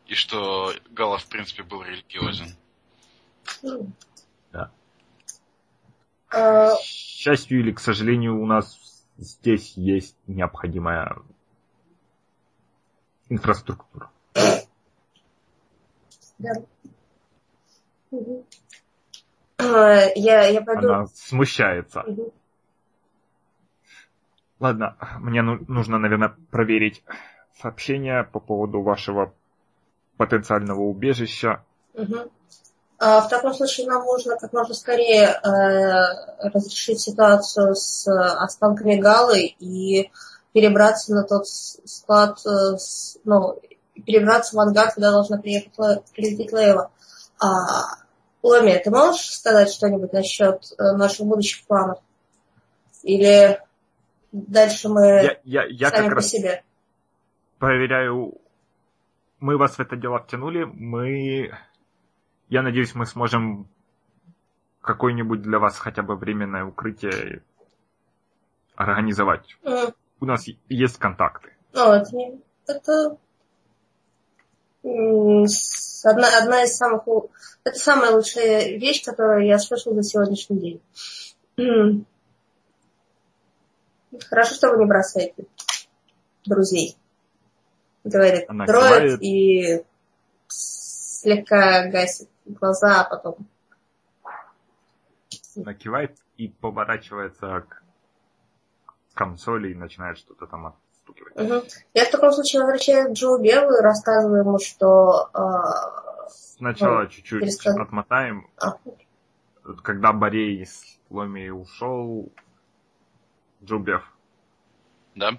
[0.08, 2.56] И что Гала, в принципе, был религиозен.
[4.52, 4.72] Да.
[6.30, 8.80] А, К счастью или к сожалению, у нас
[9.18, 11.18] здесь есть необходимая
[13.30, 14.12] инфраструктура.
[16.38, 16.52] да.
[18.12, 18.46] Мгм.
[19.74, 20.88] А, Я, я пойду.
[20.92, 22.04] Она смущается.
[22.06, 22.32] Мгм.
[24.60, 27.04] Ладно, мне ну- нужно, наверное, проверить
[27.62, 29.34] сообщение по поводу вашего
[30.18, 31.64] потенциального убежища.
[31.94, 32.30] Мгм.
[32.98, 39.46] А, В таком случае нам нужно как можно скорее э, разрешить ситуацию с останками Галы
[39.60, 40.10] и
[40.54, 43.60] перебраться на тот склад, э, с- ну,
[44.06, 46.92] перебраться в ангар, куда должна приехать Ле- прилететь Лейла.
[47.40, 47.98] А,
[48.46, 52.00] Ломи, ты можешь сказать что-нибудь насчет э, наших будущих планов?
[53.02, 53.60] Или
[54.32, 56.64] дальше мы Я, я, я сами как по себе?
[57.58, 58.36] проверяю.
[59.40, 60.64] Мы вас в это дело втянули.
[60.64, 61.58] Мы...
[62.50, 63.68] Я надеюсь, мы сможем
[64.82, 67.42] какое-нибудь для вас хотя бы временное укрытие
[68.76, 69.58] организовать.
[69.64, 69.92] М.
[70.20, 71.56] У нас есть контакты.
[71.74, 72.38] Ну, это,
[72.68, 73.18] это
[74.86, 77.04] одна, одна из самых...
[77.64, 80.82] Это самая лучшая вещь, которую я слышал за сегодняшний
[81.58, 82.06] день.
[84.30, 85.46] Хорошо, что вы не бросаете
[86.46, 86.96] друзей.
[88.04, 89.24] Говорит Она дроид кивает.
[89.24, 89.84] и
[90.48, 93.48] слегка гасит глаза, а потом...
[95.56, 97.84] Она кивает и поворачивается к
[99.16, 101.36] консоли и начинает что-то там отстукивать.
[101.36, 101.64] Мгм.
[101.94, 105.30] Я в таком случае возвращаюсь к Джо Беллу и рассказываю ему, что...
[105.34, 108.50] а, Сначала Ну, чуть-чуть пересказ- отмотаем.
[108.58, 108.78] а,
[109.84, 112.32] Когда Борей с Ломи ушел,
[113.64, 114.04] Джубев,
[115.16, 115.38] Да?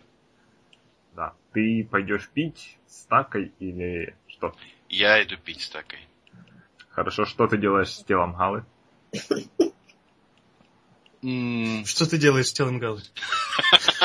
[1.14, 4.54] да, ты пойдешь пить с такой или что?
[4.88, 6.00] Я иду пить с такой.
[6.90, 8.64] Хорошо, что ты делаешь с телом Галы?
[11.22, 13.02] Что ты делаешь с телом Галы?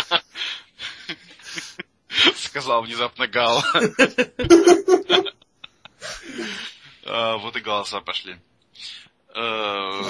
[2.52, 3.64] Сказал внезапно Гал.
[7.06, 8.36] А, Вот и голоса пошли.
[9.34, 10.02] Э,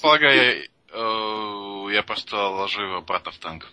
[0.00, 3.66] Полагаю, я, э, я просто ложу его обратно в танк.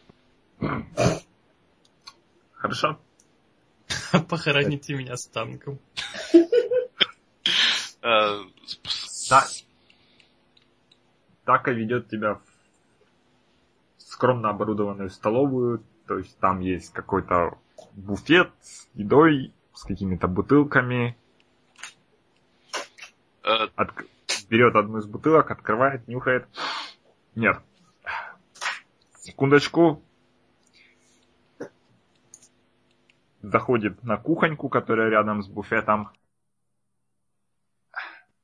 [2.51, 2.99] Хорошо?
[4.29, 5.79] Похороните меня с танком.
[8.01, 8.43] Э,
[9.29, 9.47] Да.
[11.45, 12.41] Така ведет тебя в
[14.15, 17.59] скромно оборудованную столовую, то есть там есть какой-то
[17.91, 21.17] буфет с едой, с какими-то бутылками.
[23.43, 24.07] Э, Отк-
[24.49, 26.47] Берет одну из бутылок, открывает, нюхает.
[27.35, 27.59] Нет.
[29.19, 30.01] Секундочку.
[33.41, 36.09] Заходит на кухоньку, которая рядом с буфетом.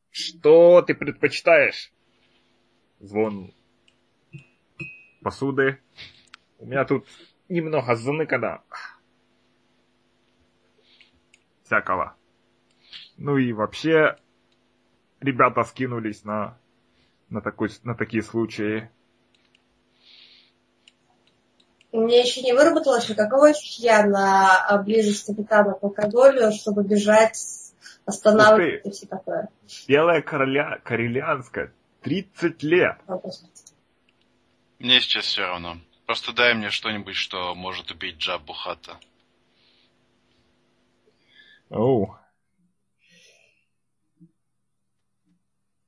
[0.10, 1.94] Что ты предпочитаешь?
[3.00, 3.54] Звон
[5.22, 5.80] посуды.
[6.60, 7.08] У меня тут
[7.50, 8.62] немного заныкано.
[11.64, 12.16] Всякого.
[13.18, 14.18] Ну и вообще,
[15.20, 16.58] ребята скинулись на,
[17.30, 18.90] на, такой, на такие случаи.
[21.92, 27.38] Мне еще не выработалось никакого чутья на а, близость капитана к алкоголю, чтобы бежать,
[28.06, 29.50] останавливать и все такое.
[29.88, 31.74] Белая короля, карелианская.
[32.02, 32.98] 30 лет.
[33.08, 33.44] Вопрос.
[34.82, 35.78] Мне сейчас все равно.
[36.06, 39.00] Просто дай мне что-нибудь, что может убить Джабу Хата.
[41.70, 42.18] Оу.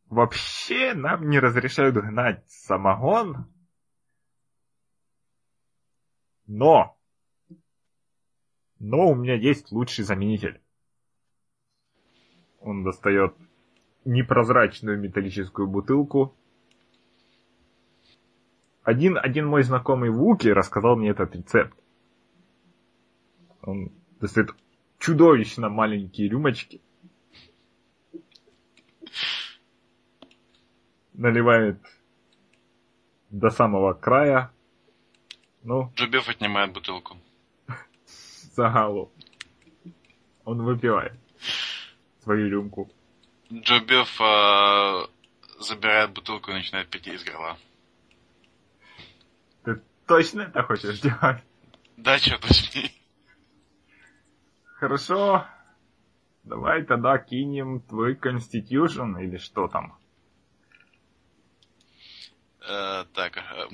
[0.05, 3.51] Вообще нам не разрешают гнать самогон.
[6.45, 6.97] Но.
[8.79, 10.61] Но у меня есть лучший заменитель.
[12.59, 13.35] Он достает
[14.05, 16.37] непрозрачную металлическую бутылку.
[18.83, 21.77] Один, один мой знакомый Вуки рассказал мне этот рецепт.
[23.61, 24.49] Он достает
[24.99, 26.81] чудовищно маленькие рюмочки.
[31.13, 31.81] Наливает
[33.29, 34.51] до самого края.
[35.63, 37.17] Ну, Джобев отнимает бутылку.
[38.55, 39.11] за галу.
[40.43, 41.13] Он выпивает
[42.21, 42.91] свою рюмку.
[43.51, 45.07] Джобев э,
[45.59, 47.57] забирает бутылку и начинает пить из горла.
[49.63, 51.43] Ты точно это хочешь делать?
[51.97, 52.91] Да, черт возьми.
[54.63, 55.45] Хорошо.
[56.43, 59.97] Давай тогда кинем твой Constitution или что там.
[62.67, 63.67] Э, так, э,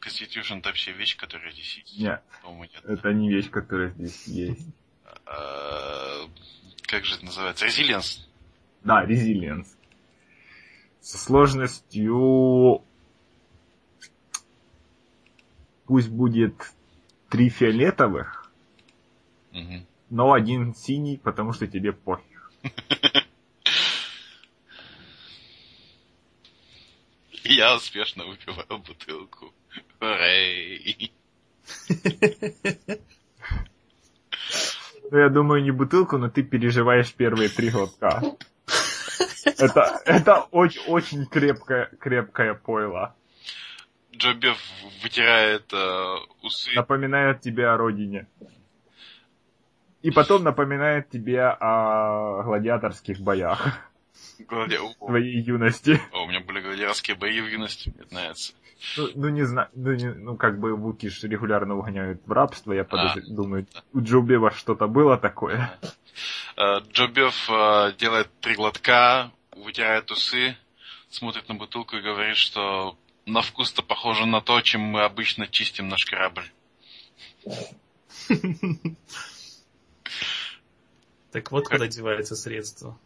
[0.00, 1.98] Constitution это вообще вещь, которая здесь есть?
[1.98, 2.84] Нет, нет.
[2.84, 4.66] это не вещь, которая здесь есть.
[5.26, 6.28] Э,
[6.82, 7.66] как же это называется?
[7.66, 8.28] Резилиенс.
[8.84, 9.76] Да, Resilience.
[11.00, 12.84] Со сложностью...
[15.86, 16.54] Пусть будет
[17.28, 18.50] три фиолетовых,
[19.52, 19.86] Мгм.
[20.10, 22.50] но один синий, потому что тебе пофиг.
[27.44, 29.52] Я успешно выпиваю бутылку.
[30.00, 31.12] Урей.
[35.10, 38.22] Ну, я думаю, не бутылку, но ты переживаешь первые три глотка.
[39.58, 43.14] Это, это очень, очень крепкое, крепкое пойло.
[44.16, 44.58] Джобев
[45.02, 46.70] вытирает э, усы.
[46.74, 48.26] Напоминает тебе о родине.
[50.02, 53.78] И потом напоминает тебе о гладиаторских боях
[54.40, 55.98] Глади- твоей юности.
[56.12, 58.52] о, у меня были гладиаторские бои в юности, мне нравится.
[58.98, 62.72] Ну, ну, не знаю, ну, не- ну, как бы Вуки ж регулярно угоняют в рабство,
[62.74, 65.78] я подозр- думаю, у Джоубева что-то было такое.
[66.56, 70.54] Э, Джобев э, делает три глотка, вытирает усы,
[71.08, 75.88] смотрит на бутылку и говорит, что на вкус-то похоже на то, чем мы обычно чистим
[75.88, 76.50] наш корабль.
[81.30, 82.96] Так вот куда девается средство.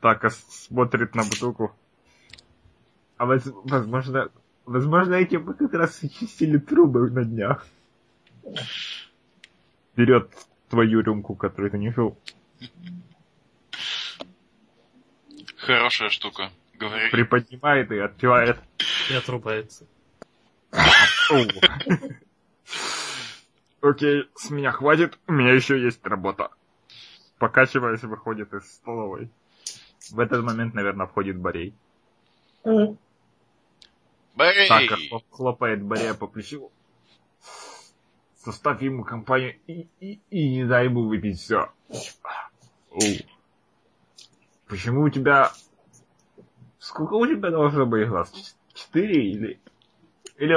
[0.00, 1.76] Так, а смотрит на бутылку.
[3.16, 4.30] А воз- возможно,
[4.64, 7.66] возможно, этим мы как раз и чистили трубы на днях.
[9.96, 10.30] Берет
[10.68, 12.16] твою рюмку, которую ты не пил.
[15.56, 16.52] Хорошая штука.
[16.74, 17.10] Говори.
[17.10, 18.60] приподнимает и отпивает.
[19.10, 19.86] И отрубается.
[23.80, 26.50] Окей, с меня хватит, у меня еще есть работа.
[27.38, 29.30] Покачиваясь, выходит из столовой.
[30.10, 31.74] В этот момент, наверное, входит Борей.
[34.34, 34.68] Борей!
[34.68, 36.72] Так, хлоп- хлопает Боря по плечу.
[38.36, 41.70] Составь ему компанию и, и, и не дай ему выпить все.
[44.66, 45.52] Почему у тебя...
[46.78, 48.56] Сколько у тебя должно быть глаз?
[48.78, 49.60] Ч- Четыре или...
[50.36, 50.54] Или...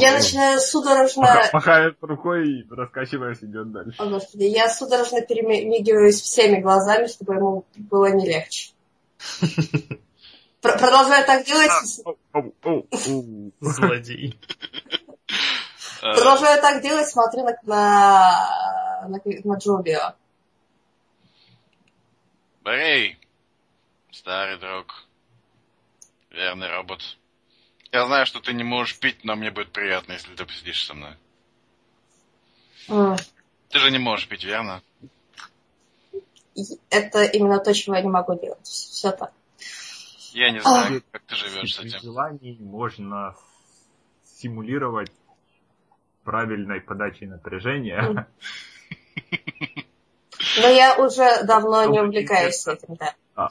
[0.00, 1.22] Я начинаю судорожно...
[1.22, 4.00] Маха- Махает рукой и, раскачиваясь, идет дальше.
[4.02, 8.72] О, Господи, я судорожно перемигиваюсь всеми глазами, чтобы ему было не легче.
[10.60, 11.70] Пр- Продолжаю так делать,
[12.34, 12.86] оу.
[13.60, 14.38] Злодей.
[16.02, 20.14] Э, продолжаю так делать, смотрю на, на, на, на Джобио.
[22.62, 23.18] Борей!
[24.10, 25.08] Старый друг.
[26.30, 27.00] Верный робот.
[27.92, 30.94] Я знаю, что ты не можешь пить, но мне будет приятно, если ты посидишь со
[30.94, 31.16] мной.
[33.68, 34.82] Ты же не можешь пить, верно?
[36.90, 38.66] Это именно то, чего я не могу делать.
[38.66, 39.32] Все так.
[40.32, 42.00] Я не знаю, как ты живешь с При этим.
[42.00, 43.34] желании можно
[44.24, 45.10] симулировать
[46.22, 48.26] правильной подачей напряжения.
[50.58, 53.14] Но я уже давно не увлекаюсь этим, да.
[53.34, 53.48] А.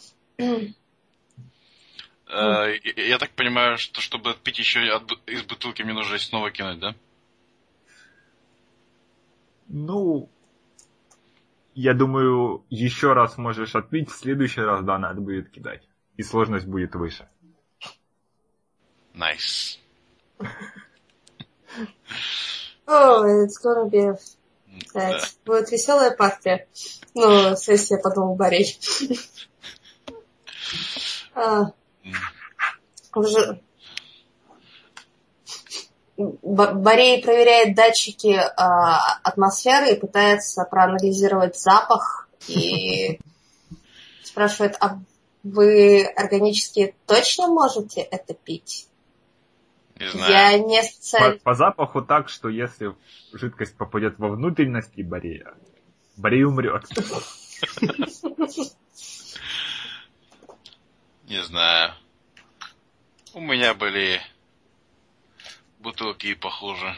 [2.29, 4.81] Э, я- так понимаю, что чтобы отпить еще
[5.25, 6.95] из бутылки, мне нужно снова кинуть, да?
[9.67, 10.29] Ну,
[11.73, 15.81] я думаю, еще раз можешь отпить, в следующий раз, да, надо будет кидать.
[16.17, 17.27] И сложность будет выше.
[19.13, 19.79] Nice.
[22.85, 24.19] Oh, it's gonna be...
[24.93, 25.17] Да.
[25.17, 25.37] that.
[25.45, 26.67] Будет веселая партия.
[27.15, 28.77] Ну, если я подумал Борей.
[36.17, 43.19] Б- Борей проверяет датчики а, атмосферы и пытается проанализировать запах и
[44.23, 44.99] спрашивает, а
[45.43, 48.87] вы органически точно можете это пить?
[49.97, 50.31] Не знаю.
[50.31, 51.43] Я не По, специалист.
[51.43, 52.93] по запаху так, что если
[53.31, 55.53] жидкость попадет во внутренности Борея,
[56.17, 56.83] Борей умрет.
[61.29, 61.93] Не знаю.
[63.35, 64.19] У меня были
[65.77, 66.97] бутылки похуже.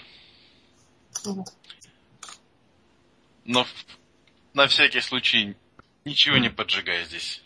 [3.44, 3.68] Но
[4.54, 5.58] на всякий случай
[6.06, 7.44] ничего не поджигай здесь.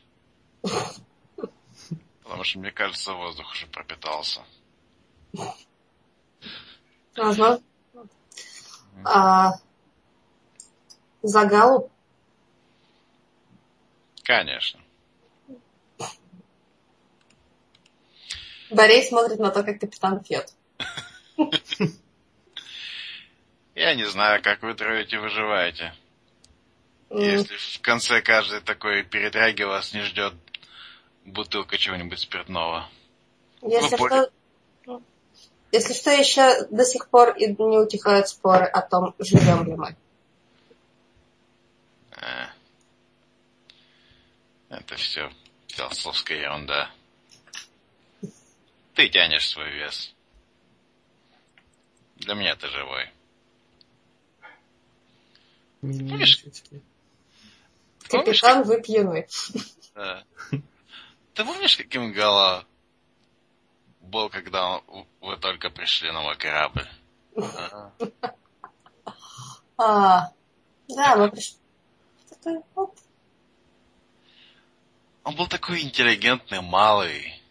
[2.22, 4.44] Потому что, мне кажется, воздух уже пропитался.
[7.16, 7.64] Возможно.
[9.04, 9.54] А,
[11.24, 11.90] Загалу
[14.24, 14.85] Конечно.
[18.76, 20.54] Борей смотрит на то, как капитан пьет.
[23.76, 25.94] Я не знаю, как вы трое выживаете.
[27.10, 30.34] Если в конце каждой такой передряги вас не ждет
[31.24, 32.90] бутылка чего-нибудь спиртного.
[33.62, 34.08] Если Ну,
[34.86, 35.02] что,
[35.72, 39.96] если что, еще до сих пор и не утихают споры о том, живем ли мы.
[42.18, 42.48] Э.
[44.70, 45.32] Это все
[45.68, 46.90] философская ерунда.
[48.96, 50.14] Ты тянешь свой вес.
[52.16, 53.12] Для меня ты живой.
[55.82, 56.02] Помнишь?
[56.02, 56.82] Мимимишечки.
[58.10, 59.28] Помнишь, Капитан, вы пьяны.
[59.96, 60.26] Да.
[61.34, 62.66] Ты помнишь, каким Гала
[64.02, 64.82] был, когда
[65.22, 66.86] вы только пришли на мой корабль?
[67.38, 67.94] Ага.
[69.78, 70.32] А,
[70.90, 71.58] да, мы пришли.
[72.30, 72.62] Такой.
[75.24, 77.42] Он был такой интеллигентный, малый.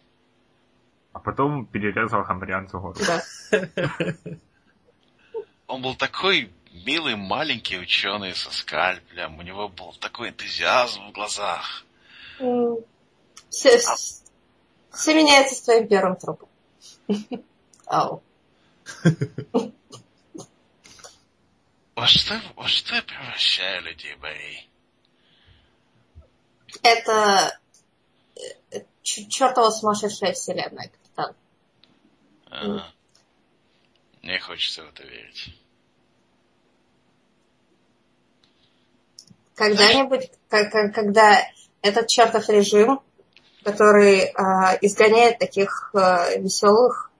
[1.15, 2.99] А потом перерезал хамбрианцу гору.
[3.07, 3.23] Да.
[5.67, 6.51] Он был такой
[6.85, 9.39] милый маленький ученый со скальпелем.
[9.39, 11.85] У него был такой энтузиазм в глазах.
[13.49, 13.79] Все,
[14.91, 16.49] все меняется с твоим первым трупом.
[17.85, 18.21] Ау.
[21.95, 24.69] Во что, во что я превращаю людей, Борей?
[26.83, 27.57] Это
[28.69, 30.91] э, чертова сумасшедшая вселенная,
[34.21, 35.55] Мне хочется в это верить.
[39.55, 41.39] Когда-нибудь, когда
[41.81, 43.01] этот чертов режим,
[43.63, 47.11] который а, изгоняет таких веселых,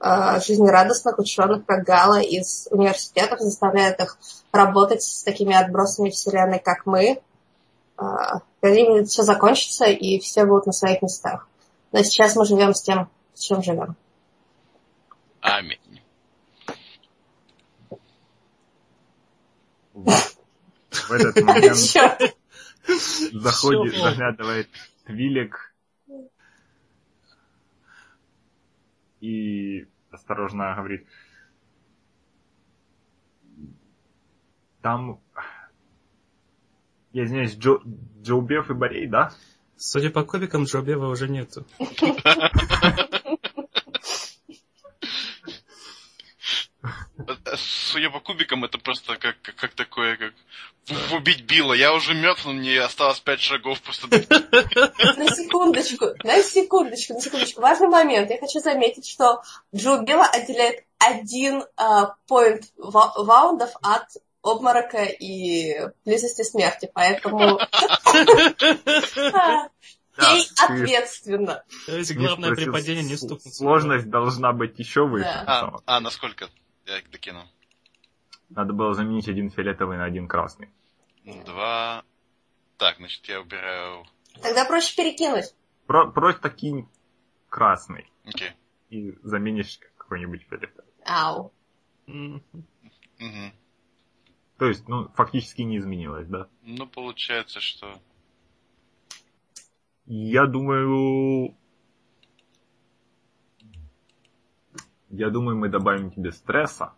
[0.00, 4.18] жизнерадостных ученых, как Гала, из университетов, заставляет их
[4.50, 7.22] работать с такими отбросами вселенной, как мы,
[7.96, 11.46] а, когда-нибудь все закончится, и все будут на своих местах.
[11.92, 13.96] Но сейчас мы живем с тем, с чем живем.
[15.42, 16.00] Аминь.
[19.92, 21.76] В этот момент
[23.32, 24.68] заходит, заглядывает
[25.04, 25.74] Твилик
[29.20, 31.06] и осторожно говорит,
[34.80, 35.20] там,
[37.12, 37.80] я извиняюсь, Джо,
[38.22, 39.32] Джоубев и Борей, да?
[39.76, 41.66] Судя по кубикам, Джобева уже нету.
[47.56, 50.32] Судя по кубикам, это просто как, как, как такое, как
[50.88, 51.74] в- убить Билла.
[51.74, 54.08] Я уже мертв, но мне осталось пять шагов просто.
[54.08, 57.60] На секундочку, на секундочку, на секундочку.
[57.60, 58.30] Важный момент.
[58.30, 59.42] Я хочу заметить, что
[59.74, 64.06] Джо Билла отделяет один а, поинт ва- ваундов от
[64.42, 66.90] обморока и близости смерти.
[66.92, 67.60] Поэтому...
[70.14, 71.64] Пей ты- ответственно.
[71.86, 73.50] То есть главное при падении не с- стукнуться.
[73.50, 75.26] Сложность должна быть еще выше.
[75.46, 76.48] А, а, насколько?
[76.86, 77.48] Я докину.
[78.50, 80.68] Надо было заменить один фиолетовый на один красный.
[81.24, 82.04] Два.
[82.76, 84.04] Так, значит, я убираю...
[84.42, 85.54] Тогда проще перекинуть.
[85.86, 86.88] Про- просто кинь
[87.48, 88.50] красный Окей.
[88.90, 90.90] и заменишь какой-нибудь фиолетовый.
[91.04, 91.52] Ау.
[92.06, 92.42] Мгм.
[94.58, 96.48] То есть, ну, фактически не изменилось, да?
[96.62, 98.00] Ну, получается, что...
[100.06, 101.56] Я думаю...
[105.12, 106.92] Я думаю, мы добавим тебе стресса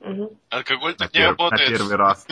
[0.00, 0.30] Мгм.
[0.48, 1.68] Алкоголь на, так не пер- на работает.
[1.70, 2.26] первый раз.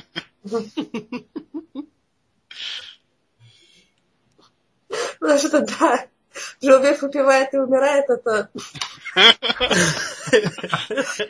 [5.18, 6.07] Потому что да,
[6.62, 8.51] Джобев выпивает и умирает, это...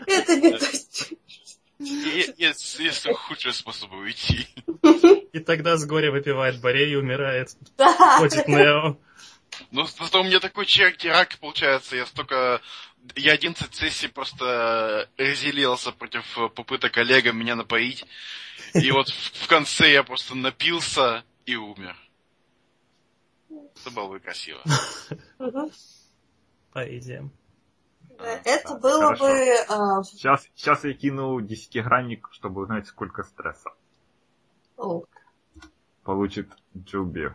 [0.07, 0.67] Это не то.
[1.79, 4.47] Есть, есть худшие способы уйти.
[5.33, 7.51] И тогда с горя выпивает Борей и умирает.
[7.77, 8.19] Да.
[8.19, 8.97] Ходит Нео.
[9.71, 11.97] Ну, зато у меня такой черт рак получается.
[11.97, 12.61] Я столько...
[13.15, 18.05] Я 11 сессий просто разделился против э, попыток Олега меня напоить.
[18.75, 21.97] И вот в конце я просто напился и умер.
[23.49, 24.61] Это было бы красиво.
[25.39, 25.71] Мгм.
[26.73, 27.31] По идее.
[28.19, 29.25] Это Да, было хорошо.
[29.27, 29.55] бы...
[29.69, 33.71] а, Сейчас, сейчас я кину десятигранник, чтобы узнать, сколько стресса
[34.79, 35.05] о,
[36.03, 37.33] получит Джуби.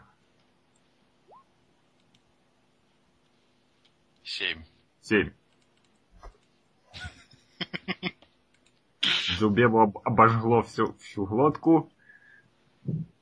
[4.24, 4.64] Семь.
[5.02, 5.32] Семь.
[9.38, 11.92] Джубебу об- обожгло всю, всю глотку.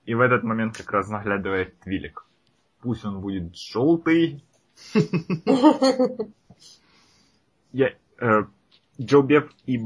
[0.06, 2.26] И в этот момент как раз наглядывает Твилик.
[2.82, 4.44] Пусть он будет желтый.
[7.72, 8.44] Я, э,
[9.00, 9.80] Джобеб и,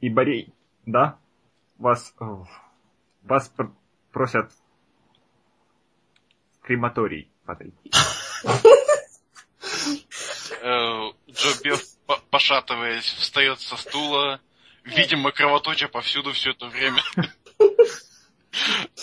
[0.00, 0.54] и Борей,
[0.86, 1.18] да?
[1.78, 2.24] Вас, э,
[3.22, 3.72] вас пр-
[4.12, 4.52] просят
[6.52, 7.90] в крематорий подойти.
[10.62, 14.40] Э, Джо Беф, по- пошатываясь, встает со стула,
[14.84, 17.02] видимо, кровоточа повсюду все это время.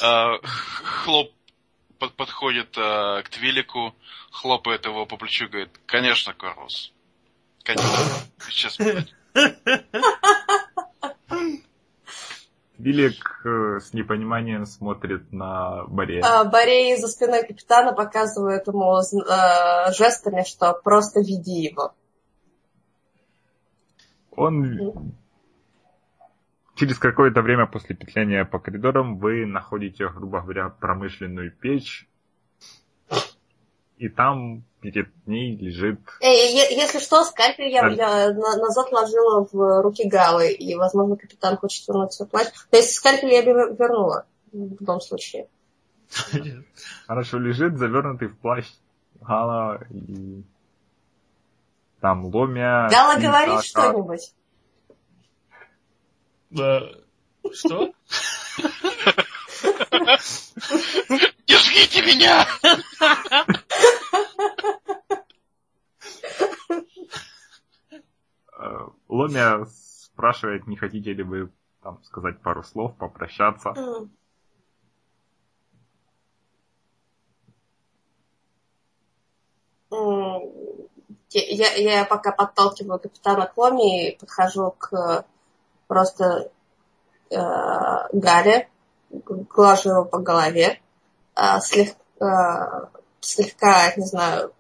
[0.02, 1.32] А, Хлоп
[2.00, 3.96] под- подходит а, к Твилику,
[4.32, 6.92] хлопает его по плечу говорит, конечно, Корвус.
[7.64, 7.90] Конечно.
[8.50, 9.14] Сейчас будет».
[12.78, 16.24] Твилик э, с непониманием смотрит на Борея.
[16.24, 21.94] а, Борей за спиной капитана показывает ему э, жестами, что просто веди его.
[24.32, 25.16] Он
[26.76, 32.08] через какое-то время после петления по коридорам вы находите, грубо говоря, промышленную печь.
[33.98, 36.00] И там перед ней лежит...
[36.22, 37.90] Эй, е- если что, скальпель я, Да.
[37.90, 42.48] я на- назад ложила в руки Галы, и, возможно, капитан хочет вернуть свой плащ.
[42.70, 45.48] То есть скальпель я бы вернула в любом случае.
[47.08, 48.66] Хорошо лежит, завернутый в плащ
[49.22, 50.44] Гала и...
[52.00, 52.88] Там ломя...
[52.92, 54.32] Гала говорит что-нибудь.
[56.52, 56.82] Э,
[57.52, 57.92] Что?
[61.98, 62.46] Держите меня!
[69.08, 73.74] Ломя спрашивает, не хотите ли вы там сказать пару слов, попрощаться.
[81.30, 85.26] Я, я пока подталкиваю капитана к Ломе и подхожу к
[85.88, 86.52] просто
[87.30, 87.38] э,
[88.12, 88.70] Гаре,
[89.10, 90.82] глажу его по голове,
[91.38, 92.90] а, слег- а,
[93.22, 94.54] слегка, не знаю,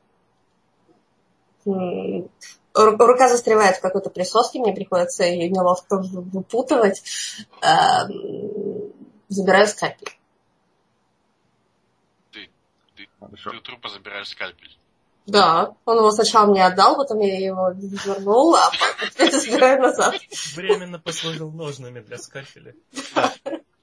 [1.65, 7.03] рука застревает в какой-то присоске, мне приходится ее неловко выпутывать,
[7.61, 8.07] а,
[9.27, 10.13] забираю скальпель.
[13.19, 13.49] Хорошо.
[13.49, 14.77] Ты у трупа забираешь скальпель.
[15.25, 18.71] Да, он его сначала мне отдал, потом я его вернул, а
[19.17, 20.15] потом забираю назад.
[20.55, 22.75] Временно послужил ножными для скальпеля.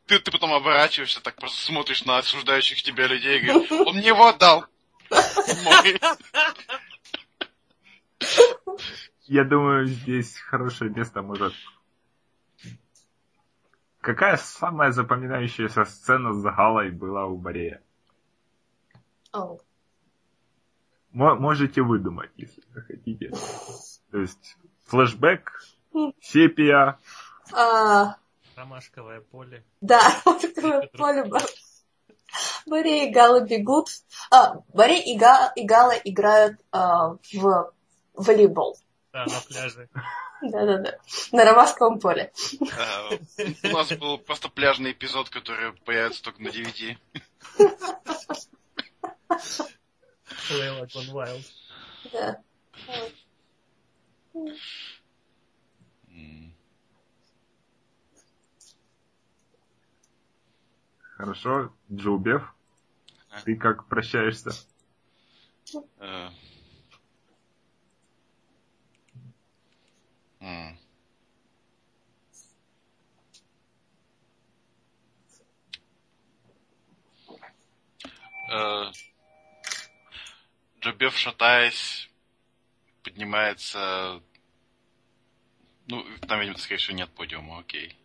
[0.06, 4.08] Ты, ты потом оборачиваешься, так просто смотришь на осуждающих тебя людей и говоришь, он мне
[4.08, 4.66] его отдал.
[9.26, 11.54] Я думаю, здесь хорошее место может...
[14.00, 17.82] Какая самая запоминающаяся сцена с Галой была у Борея?
[19.32, 19.58] О,
[21.12, 23.30] Мо- можете выдумать, если хотите.
[24.10, 25.62] То есть, флешбэк,
[26.20, 26.98] сепия,
[27.52, 28.16] а,
[28.56, 29.64] Ромашковое поле.
[29.80, 31.30] Да, вот такое поле.
[32.66, 33.88] Борей и Гала бегут.
[34.30, 37.72] А, Борей и, Га- и Гала играют а, в
[38.14, 38.78] волейбол.
[39.12, 39.88] Да, на пляже.
[40.42, 40.98] Да-да-да.
[41.32, 42.32] На ромашковом поле.
[42.76, 43.10] А,
[43.62, 46.98] У нас был просто пляжный эпизод, который появится только на 9.
[50.50, 51.44] Лейла Gone Wild.
[52.12, 52.40] Да.
[61.24, 62.54] Хорошо, Джубев,
[63.46, 64.50] ты как прощаешься?
[65.98, 66.28] Э.
[78.52, 78.92] Э,
[80.80, 82.10] Джобев, шатаясь,
[83.02, 84.22] поднимается...
[85.86, 87.98] Ну, там, видимо, скорее всего, нет подиума, окей.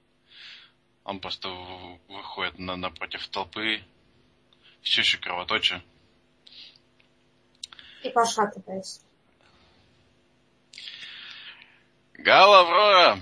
[1.09, 1.49] Он просто
[2.07, 3.83] выходит на, напротив толпы,
[4.83, 5.83] все еще кровоточа.
[8.03, 9.01] И пошатываясь.
[12.13, 13.19] Гала Аврора!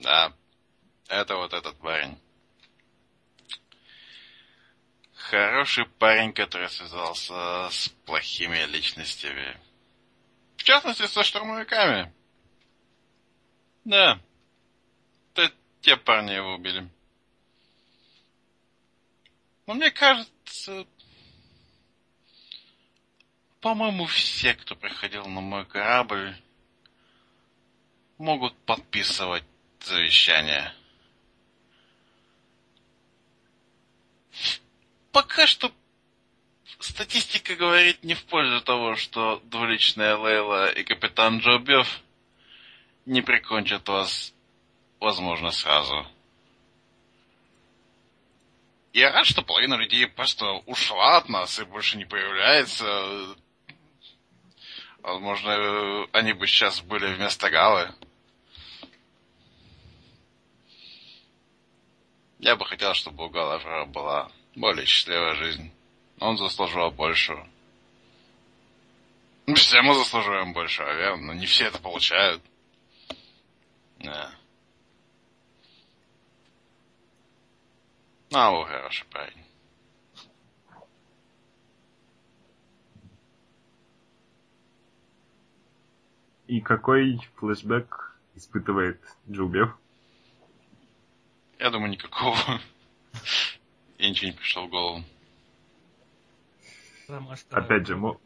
[0.00, 0.32] Да,
[1.06, 2.18] это вот этот парень.
[5.14, 9.56] Хороший парень, который связался с плохими личностями.
[10.56, 12.12] В частности, со штурмовиками.
[13.84, 14.18] Да.
[15.84, 16.88] Те парни его убили.
[19.66, 20.86] Но мне кажется...
[23.60, 26.34] По-моему, все, кто приходил на мой корабль,
[28.16, 29.44] могут подписывать
[29.80, 30.74] завещание.
[35.12, 35.70] Пока что
[36.78, 42.00] статистика говорит не в пользу того, что двуличная Лейла и капитан Джобев
[43.04, 44.33] не прикончат вас,
[45.04, 46.06] возможно, сразу.
[48.92, 53.36] Я рад, что половина людей просто ушла от нас и больше не появляется.
[55.02, 57.92] Возможно, они бы сейчас были вместо Галы.
[62.38, 65.70] Я бы хотел, чтобы у Галавра была более счастливая жизнь.
[66.20, 67.46] Он заслуживал большего.
[69.54, 71.26] Все мы заслуживаем большего, верно?
[71.26, 72.42] Но не все это получают.
[73.98, 74.32] Да.
[78.34, 79.44] Хороший парень.
[86.46, 89.70] И какой флешбэк испытывает Джубев?
[91.58, 92.36] Я думаю, никакого.
[93.98, 95.04] И ничего не пришло в голову.
[97.50, 98.20] Опять же, мо-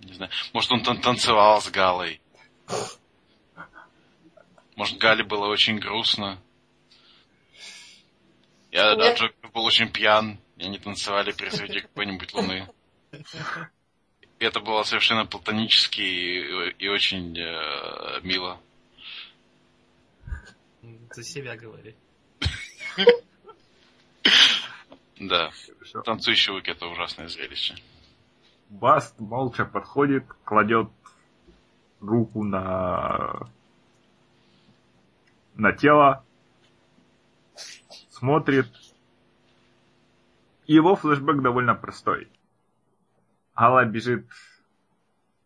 [0.00, 0.30] Не знаю.
[0.52, 2.20] Может, он тан- танцевал с Галой.
[4.76, 6.38] Может, Гале было очень грустно.
[8.70, 8.98] Я Нет.
[8.98, 12.68] даже был очень пьян, и они танцевали при свете какой-нибудь луны.
[14.38, 18.60] Это было совершенно платонически и, и очень э, мило.
[21.12, 21.94] За себя говори.
[25.18, 25.50] Да.
[25.50, 26.02] Хорошо.
[26.02, 27.74] Танцующий лук это ужасное зрелище.
[28.68, 30.88] Баст молча подходит, кладет
[32.00, 33.48] руку на
[35.54, 36.22] на тело,
[38.18, 38.66] смотрит.
[40.66, 42.28] Его флешбэк довольно простой.
[43.54, 44.26] Гала бежит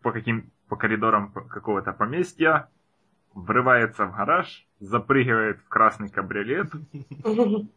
[0.03, 2.69] по каким по коридорам какого-то поместья,
[3.35, 6.71] врывается в гараж, запрыгивает в красный кабриолет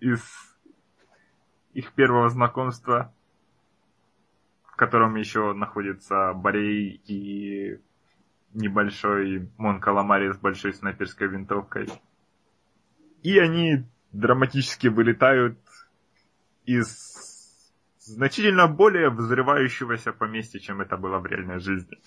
[0.00, 0.22] из
[1.74, 3.14] их первого знакомства,
[4.64, 7.78] в котором еще находится Борей и
[8.54, 11.88] небольшой Мон Каламари с большой снайперской винтовкой.
[13.22, 15.58] И они драматически вылетают
[16.64, 17.10] из
[17.98, 21.98] значительно более взрывающегося поместья, чем это было в реальной жизни.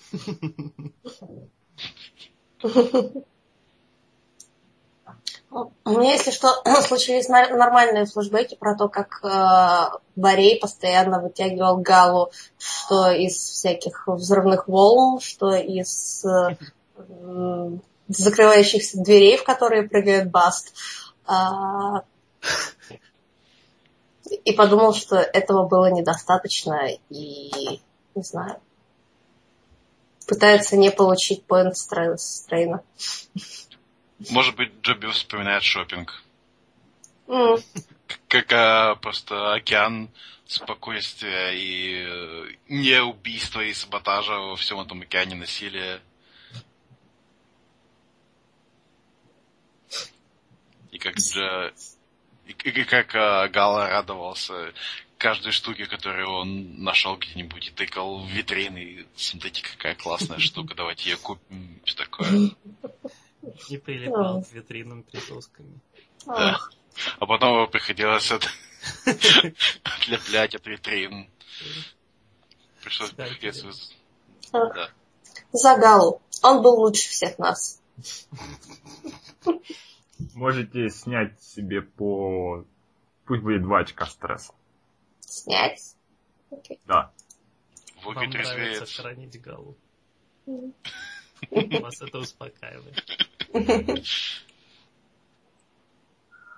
[5.84, 6.48] У меня, если что,
[6.82, 14.66] случились нормальные флешбеки про то, как э, Борей постоянно вытягивал Галу, что из всяких взрывных
[14.66, 16.56] волн, что из э,
[18.08, 20.74] закрывающихся дверей, в которые прыгает Баст.
[21.26, 22.02] А,
[24.44, 27.80] и подумал, что этого было недостаточно, и
[28.14, 28.60] не знаю.
[30.26, 32.82] Пытается не получить поинт с Трей- с Трейна.
[34.30, 36.22] Может быть, Джоби вспоминает шопинг.
[37.28, 37.58] М,
[38.28, 40.10] Как а, просто океан
[40.46, 46.00] спокойствия и э, не убийства и саботажа во всем этом океане насилия.
[50.94, 51.74] И как Дж-
[52.46, 54.72] и, и- как а, Гала радовался
[55.18, 58.78] каждой штуке, которую он нашел где-нибудь и тыкал в витрины.
[58.78, 61.80] И смотрите, какая классная штука, давайте ее купим.
[61.84, 62.28] Все такое.
[63.68, 65.80] И прилипал к витринам присосками.
[66.26, 66.58] Да.
[67.18, 68.48] А потом его приходилось от-
[69.82, 71.28] отлеплять от витрин.
[72.82, 73.12] Пришлось.
[74.52, 74.90] Ах, Да.
[75.52, 76.22] За Галу.
[76.42, 77.80] Он был лучше всех нас.
[80.34, 82.64] Можете снять себе по...
[83.24, 84.54] Пусть будет два очка стресса.
[85.20, 85.96] Снять.
[86.86, 87.12] Да.
[88.04, 88.86] Вам нравится
[89.38, 89.76] Галу.
[90.46, 90.74] Мгм.
[91.80, 93.02] Вас это успокаивает.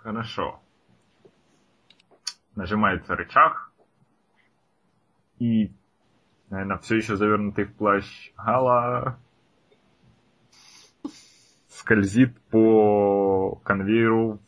[0.02, 0.60] Хорошо.
[2.54, 3.70] Нажимается рычаг.
[5.38, 5.70] И,
[6.48, 9.18] наверное, все еще завернутый в плащ Гала
[11.76, 14.38] скользит по конвейеру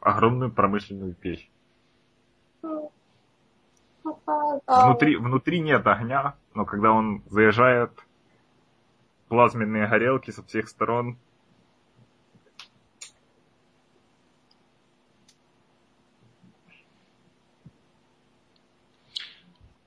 [0.00, 1.50] огромную промышленную печь.
[4.66, 7.90] Внутри, внутри нет огня, но когда он заезжает,
[9.28, 11.18] плазменные горелки со всех сторон.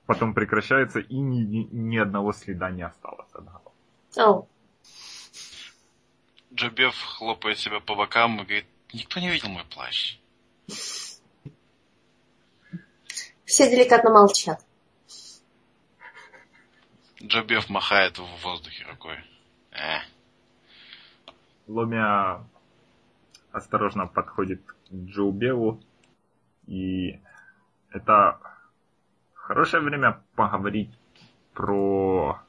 [0.06, 3.72] Потом прекращается, и ни, ни- ни одного следа не осталось от Гала.
[4.16, 4.48] Оу.
[6.52, 10.18] Джобев хлопает себя по бокам и говорит, никто не видел мой плащ.
[13.44, 14.64] Все деликатно молчат.
[17.22, 19.18] Джобев махает в воздухе рукой.
[19.72, 19.98] Э,
[21.66, 22.44] Ломя
[23.52, 25.80] осторожно подходит к Джоубеву,
[26.66, 27.20] и
[27.90, 28.38] это
[29.34, 30.90] хорошее время поговорить
[31.54, 32.40] про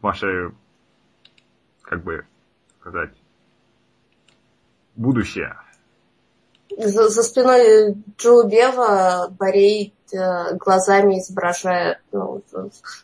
[0.00, 0.52] ваше,
[1.92, 2.26] как бы
[2.80, 3.10] сказать,
[4.96, 5.54] будущее.
[6.78, 12.42] За, за спиной Джо Бева Борей э, глазами изображает ну,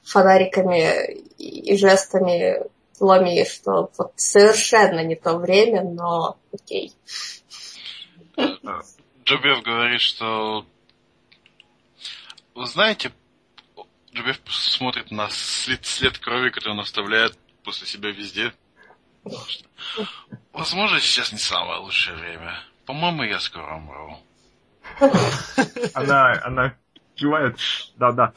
[0.05, 2.63] фонариками и, жестами
[2.99, 6.95] Ломи, что вот совершенно не то время, но окей.
[8.39, 10.65] Джобев говорит, что...
[12.55, 13.13] Вы знаете,
[14.15, 18.55] Джобев смотрит на след, след крови, который он оставляет после себя везде.
[20.53, 22.55] Возможно, сейчас не самое лучшее время.
[22.87, 24.17] По-моему, я скоро умру.
[25.95, 26.75] Она, она
[27.15, 27.59] кивает,
[27.97, 28.33] да-да,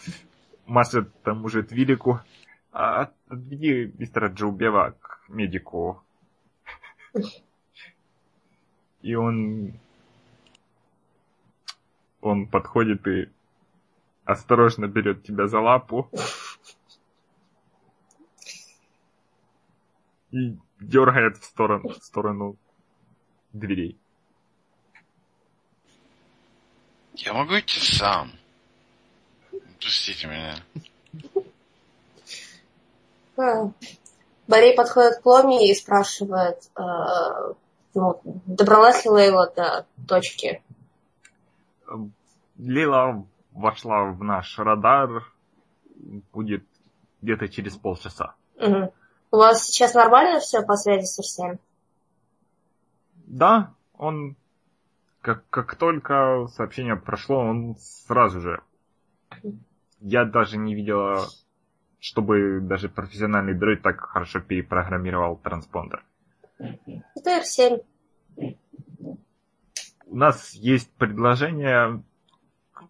[0.66, 2.20] машет тому же Твилику.
[2.72, 6.04] А, от- Отведи мистера Джоубева к медику.
[9.02, 9.80] И он...
[12.20, 13.30] Он подходит и
[14.26, 16.10] осторожно берет тебя за лапу.
[20.32, 22.58] И дергает в сторону, в сторону
[23.54, 23.98] дверей.
[27.16, 28.32] Я могу идти сам.
[29.80, 30.56] Пустите меня.
[34.48, 37.54] Борей подходит к Ломи и спрашивает, э,
[37.94, 40.62] ну, добралась ли Лейла до точки.
[42.58, 45.32] Лила вошла в наш радар.
[46.34, 46.66] Будет
[47.22, 48.36] где-то через полчаса.
[48.58, 48.92] Мгм.
[49.32, 51.60] У вас сейчас нормально все по связи с Арсением?
[53.28, 54.36] Да, он
[55.22, 58.62] как, как только сообщение прошло, он сразу же.
[60.00, 61.28] Я даже не видела,
[62.00, 66.04] чтобы даже профессиональный дроид так хорошо перепрограммировал транспондер.
[66.58, 67.86] Это R7.
[70.08, 72.04] У нас есть предложение,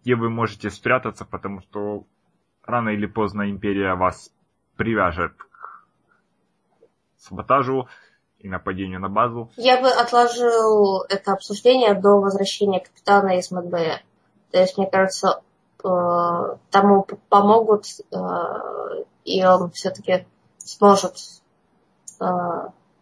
[0.00, 2.04] где вы можете спрятаться, потому что
[2.64, 4.34] рано или поздно империя вас
[4.76, 5.34] привяжет
[7.22, 7.88] саботажу
[8.38, 9.50] и нападению на базу.
[9.56, 14.02] Я бы отложил это обсуждение до возвращения капитана из МДБ.
[14.50, 15.42] То есть, мне кажется,
[15.84, 15.88] э,
[16.70, 18.16] тому помогут, э,
[19.24, 20.26] и он все-таки
[20.58, 21.16] сможет
[22.20, 22.24] э,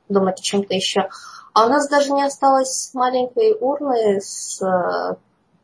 [0.08, 1.08] думать о чем-то еще.
[1.54, 4.60] А у нас даже не осталось маленькой урны с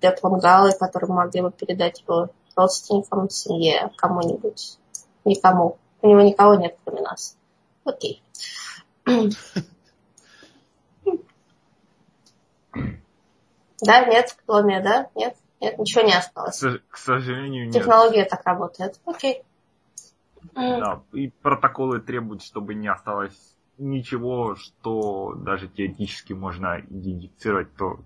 [0.01, 4.79] пеплом Галы, которую могли бы передать его родственникам, семье, кому-нибудь.
[5.25, 5.79] Никому.
[6.03, 7.37] У него никого нет, кроме нас.
[7.87, 8.22] Окей.
[13.80, 15.11] Да, нет, Ломия, да?
[15.14, 15.37] Нет?
[15.61, 16.62] Нет, ничего не осталось.
[16.89, 17.74] к сожалению, нет.
[17.74, 19.01] Технология так работает.
[19.07, 19.43] Окей.
[20.55, 28.01] Да, и протоколы требуют, чтобы не осталось ничего, что даже теоретически можно идентифицировать, то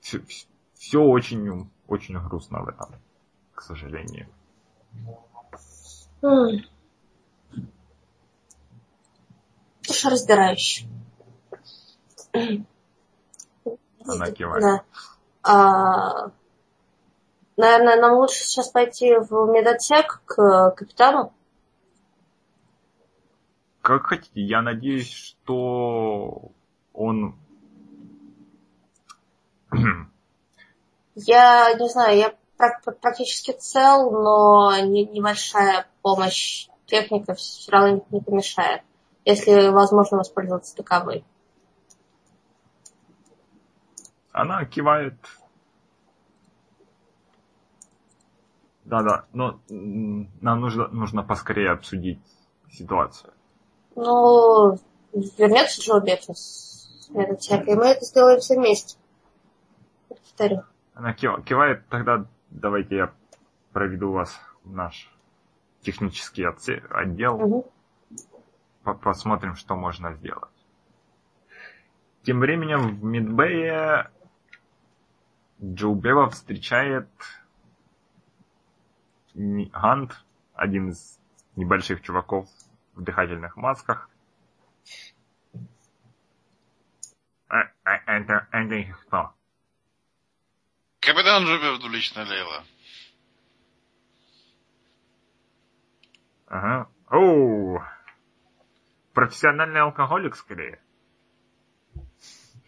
[0.00, 2.88] все, очень, очень грустно в этом,
[3.54, 4.28] к сожалению.
[6.22, 6.64] м.
[9.86, 10.86] Душераздирающе.
[14.06, 14.62] Она кивает.
[14.62, 14.82] Да.
[15.42, 16.30] А,
[17.56, 21.32] наверное, нам лучше сейчас пойти в медотсек к капитану.
[23.80, 26.50] Как хотите, я надеюсь, что
[26.92, 27.36] он
[31.16, 38.20] Я не знаю, я пр- практически цел, но не- небольшая помощь техника все равно не
[38.20, 38.82] помешает,
[39.24, 41.24] если возможно воспользоваться таковой.
[44.32, 45.14] Она кивает.
[48.84, 52.20] Да-да, но нам нужно, нужно поскорее обсудить
[52.70, 53.32] ситуацию.
[53.94, 54.78] Ну,
[55.12, 58.98] вернется Джо Бекин с медотекой, и мы это сделаем все вместе.
[60.08, 60.64] Повторю.
[60.94, 63.12] Она кива- кивает, тогда давайте я
[63.72, 65.10] проведу вас в наш
[65.80, 66.44] технический
[66.90, 67.38] отдел.
[67.38, 67.62] Мгм.
[68.84, 70.52] По- посмотрим, что можно сделать.
[72.22, 74.10] Тем временем в Мидбэе
[75.62, 77.08] Джо Бева встречает
[79.34, 80.24] Гант,
[80.54, 81.18] один из
[81.56, 82.48] небольших чуваков
[82.94, 84.10] в дыхательных масках.
[87.48, 89.34] А, а, это, это кто?
[91.00, 92.64] Капитан Джобев двуличная Лейла.
[96.46, 96.88] Ага.
[97.10, 97.53] Оу!
[99.24, 100.78] Профессиональный алкоголик, скорее.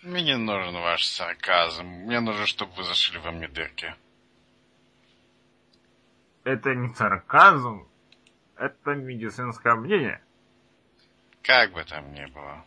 [0.01, 1.85] Мне не нужен ваш сарказм.
[1.85, 3.95] Мне нужно, чтобы вы зашили во мне дырки.
[6.45, 7.87] Это не сарказм,
[8.57, 10.25] это медицинское мнение.
[11.43, 12.65] Как бы там ни было.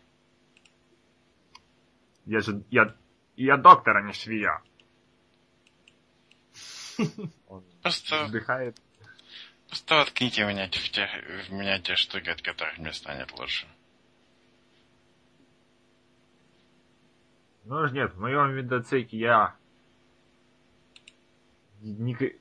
[2.25, 2.95] Я же, я,
[3.37, 4.61] я доктор, а не швея.
[7.47, 8.77] Он Просто, вздыхает.
[9.67, 11.07] просто воткните меня в, те,
[11.47, 13.65] в меня те штуки, от которых мне станет лучше.
[17.69, 19.55] Ну ж нет, в моем видоцеке я...
[21.83, 22.35] Ника-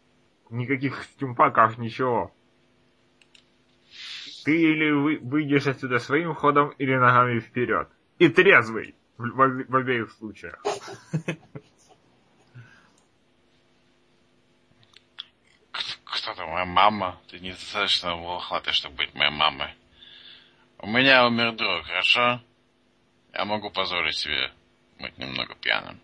[0.49, 2.35] Никаких стюмпаков, ничего.
[4.47, 7.91] Ты или вы- выйдешь отсюда своим ходом, или ногами вперед.
[8.18, 8.95] И трезвый.
[9.18, 10.62] В, в- в обеих случаях.
[16.05, 17.20] Кто то моя мама?
[17.29, 19.74] Ты недостаточно волохатый, чтобы быть моей мамой.
[20.79, 22.41] У меня умер друг, хорошо?
[23.35, 24.51] Я могу позволить себе
[24.99, 26.01] быть немного пьяным.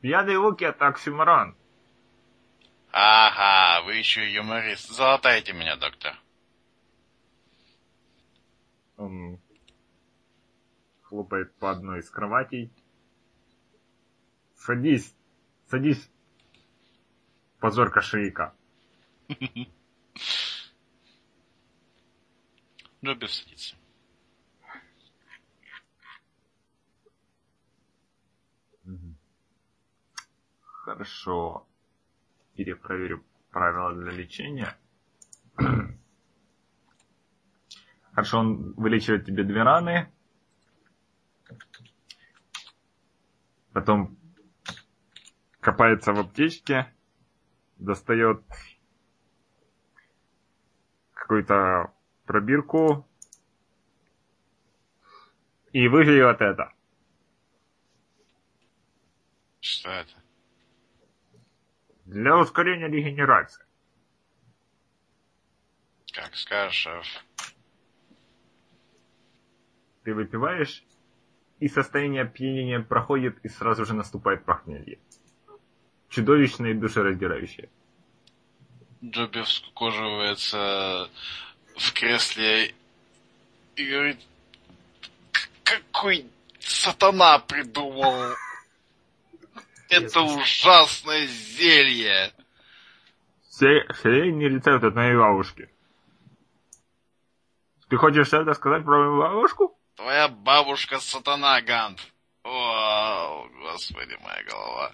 [0.00, 1.56] Пьяный луки это оксюморон.
[2.90, 4.90] Ага, вы еще и юморист.
[4.90, 6.18] Золотайте меня, доктор.
[8.96, 9.40] Он
[11.02, 12.70] хлопает по одной из кроватей.
[14.56, 15.14] Садись,
[15.68, 16.10] садись,
[17.58, 18.54] позорка шейка.
[23.04, 23.76] Джобби садится.
[30.82, 31.66] Хорошо.
[32.56, 34.76] Перепроверю правила для лечения.
[38.12, 40.12] Хорошо, он вылечивает тебе две раны.
[43.72, 44.18] Потом
[45.60, 46.92] копается в аптечке,
[47.78, 48.42] достает
[51.14, 51.94] какую-то
[52.26, 53.06] пробирку
[55.72, 56.72] и выживет это.
[59.60, 60.21] Что это?
[62.12, 63.64] Для ускорения регенерации.
[66.12, 67.06] Как скажешь, шеф.
[70.04, 70.84] Ты выпиваешь,
[71.58, 74.98] и состояние опьянения проходит, и сразу же наступает похмелье.
[76.10, 77.70] Чудовищное и душераздирающее.
[79.02, 81.08] Джобби скукоживается
[81.78, 82.74] в кресле
[83.76, 84.20] и говорит,
[85.32, 86.26] «К- какой
[86.60, 88.34] сатана придумал
[89.92, 92.32] это ужасное зелье.
[93.42, 95.68] Средний рецепт от моей бабушки.
[97.88, 99.78] Ты хочешь что-то сказать про мою бабушку?
[99.96, 102.00] Твоя бабушка сатана, Гант.
[102.42, 104.92] О, господи, моя голова.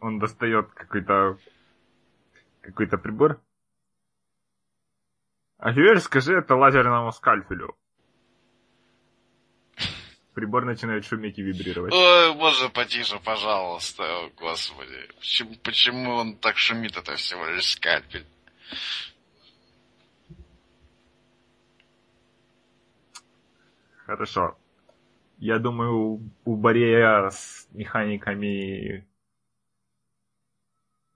[0.00, 1.38] Он достает какой-то
[2.62, 3.40] какой-то прибор.
[5.58, 7.76] А теперь скажи это лазерному скальпелю.
[10.34, 11.92] Прибор начинает шуметь и вибрировать.
[11.92, 14.04] Ой, боже, потише, пожалуйста.
[14.04, 15.08] О, господи.
[15.18, 16.96] Почему, почему он так шумит?
[16.96, 18.26] Это всего лишь скальпель.
[24.06, 24.56] Хорошо.
[25.38, 29.06] Я думаю, у Борея с механиками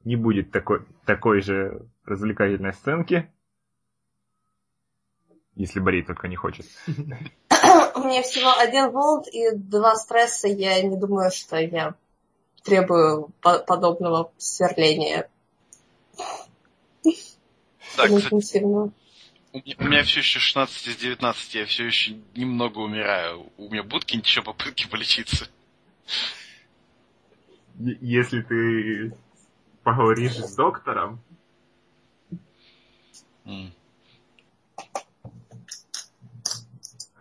[0.05, 3.31] не будет такой, такой же развлекательной сценки.
[5.55, 6.67] Если Борей только не хочет.
[7.95, 10.49] У меня всего один волт и два стресса.
[10.49, 11.95] Я не думаю, что я
[12.63, 15.29] требую по- подобного сверления
[17.97, 18.61] Так, кстати,
[19.79, 23.53] у меня, все еще 16 из 19, я все еще немного умираю.
[23.57, 25.49] У меня будут какие-нибудь еще попытки полечиться?
[27.79, 29.17] Если ты
[29.85, 31.21] поговоришь с доктором.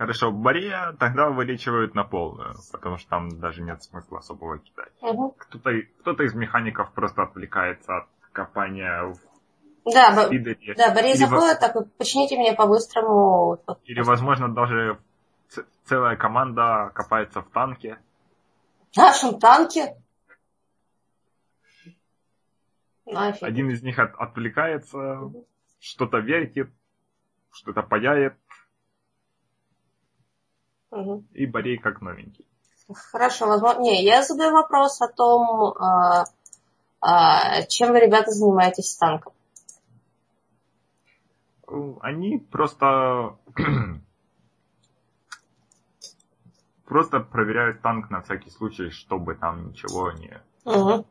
[0.04, 4.92] Хорошо, Бория тогда вылечивают на полную, потому что там даже нет смысла особого кидать.
[5.02, 5.32] Мгм.
[5.38, 5.72] Кто-то,
[6.02, 9.18] кто-то из механиков просто отвлекается от копания в
[9.94, 10.74] Да, пидоре.
[10.76, 13.60] да, во- заходит, такой, почините мне по-быстрому.
[13.86, 15.00] Или, возможно, даже
[15.86, 18.00] целая команда копается в танке.
[18.94, 19.96] В нашем танке.
[23.06, 23.44] Нафиг.
[23.44, 25.20] Один из них от- отвлекается,
[25.80, 26.70] что-то вертит,
[27.52, 28.36] что-то паяет,
[30.94, 31.28] Мгм.
[31.34, 32.46] и Борей как новенький.
[33.12, 33.82] Хорошо, возможно.
[33.82, 36.26] Не, я задаю вопрос о том, а,
[37.02, 39.34] а, чем вы, ребята, занимаетесь с танком.
[42.02, 43.38] Они просто...
[46.86, 50.40] просто проверяют танк на всякий случай, чтобы там ничего не...
[50.66, 51.06] Мгм.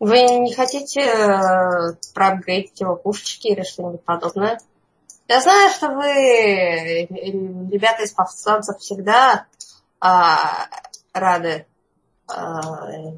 [0.00, 4.60] Вы не хотите э, проапгрейдить его пушечки или что-нибудь подобное?
[5.28, 9.46] Я знаю, что вы, э, ребята из повстанцев, всегда
[10.00, 10.68] а,
[11.12, 11.66] рады
[12.26, 13.12] а,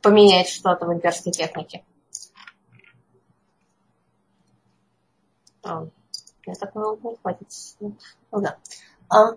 [0.00, 1.84] поменять что-то в имперской технике.
[5.64, 5.86] А,
[6.46, 7.48] Я так много не хватит.
[7.80, 7.96] Ну
[8.40, 8.58] да.
[9.08, 9.32] А,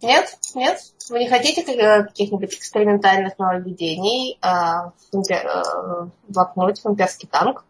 [0.00, 6.86] нет, нет, вы не хотите э, каких-нибудь экспериментальных нововведений а, в импе- э, вопнуть в
[6.86, 7.66] имперский танк?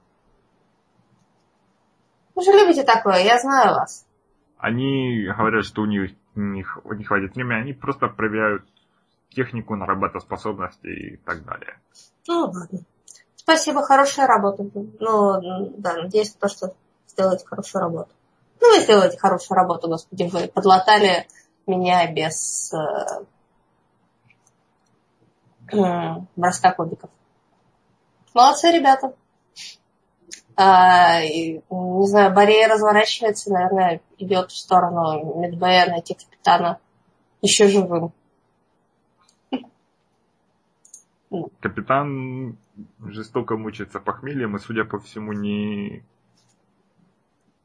[2.36, 4.06] Вы же любите такое, я знаю вас.
[4.58, 8.62] Они говорят, что у них не, х- не хватит времени, они просто проверяют
[9.30, 11.78] технику на работоспособность и так далее.
[12.28, 12.80] Ну, ладно.
[13.36, 14.64] Спасибо, хорошая работа.
[15.00, 16.74] Ну, да, надеюсь на то, что
[17.08, 18.10] сделаете хорошую работу.
[18.60, 21.26] Ну, вы сделаете хорошую работу, господи, вы подлатали
[21.66, 23.24] меня без э,
[25.72, 27.10] м, броска кубиков.
[28.34, 29.14] Молодцы, ребята.
[30.56, 36.78] А, и, не знаю, Борея разворачивается, наверное, идет в сторону Медбэя найти капитана
[37.42, 38.12] еще живым.
[41.60, 42.56] Капитан
[43.04, 46.04] жестоко мучается похмельем и, судя по всему, не...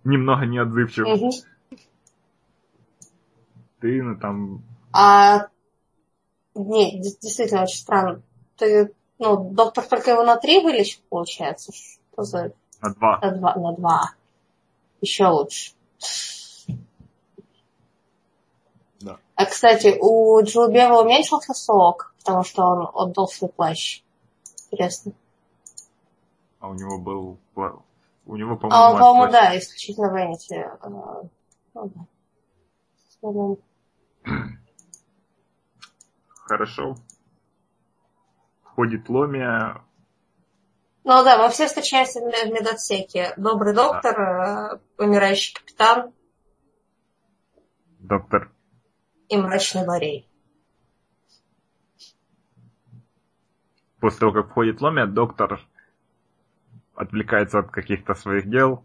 [0.03, 1.07] немного неотзывчив.
[1.07, 1.31] Мгм.
[3.79, 4.63] Ты, ну, там,
[4.93, 5.47] А
[6.55, 8.21] не, дес- действительно очень странно.
[8.57, 11.71] Ты, ну, доктор только его на три вылечил, получается.
[12.13, 12.51] Что за
[12.81, 13.19] на два.
[13.21, 13.55] на два?
[13.55, 14.13] На два.
[15.01, 15.73] Еще лучше.
[18.99, 19.17] Да.
[19.35, 24.03] А, кстати, у Джилбева уменьшился сок, потому что он отдал свой плащ.
[24.71, 25.13] Интересно.
[26.59, 27.37] А у него был...
[28.25, 31.31] У него, А по-моему, он, по-моему, да, исключительно в а, Ну,
[33.23, 34.51] да.
[36.45, 36.95] Хорошо.
[38.63, 39.81] Ходит Ломия.
[41.03, 43.33] Ну да, мы все встречаемся в ме- в медотсеке.
[43.37, 46.13] Добрый доктор, э, умирающий капитан
[47.99, 48.51] Доктор
[49.29, 50.27] и мрачный Борей.
[53.99, 55.61] После того, как входит Ломия, доктор
[56.95, 58.83] отвлекается от каких-то своих дел.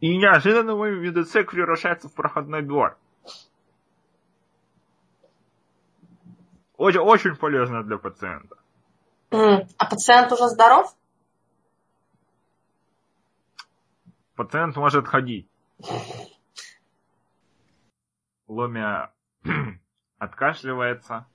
[0.00, 2.98] И неожиданно мой медотсек превращается в проходной двор.
[6.76, 8.56] Очень, очень полезно для пациента.
[9.30, 10.94] А пациент уже здоров?
[14.34, 15.48] Пациент может ходить.
[18.46, 19.12] Ломия
[20.18, 21.26] откашливается.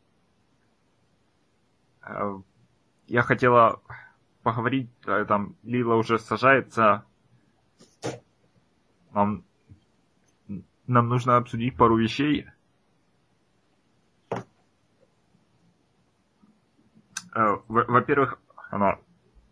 [2.03, 2.39] Э,
[3.07, 3.81] Я хотела
[4.43, 7.05] поговорить, э, там Лила уже сажается.
[9.11, 9.43] Нам,
[10.87, 12.47] нам нужно обсудить пару вещей.
[14.29, 14.39] Э, во-
[17.33, 18.39] Во-первых,
[18.69, 18.97] она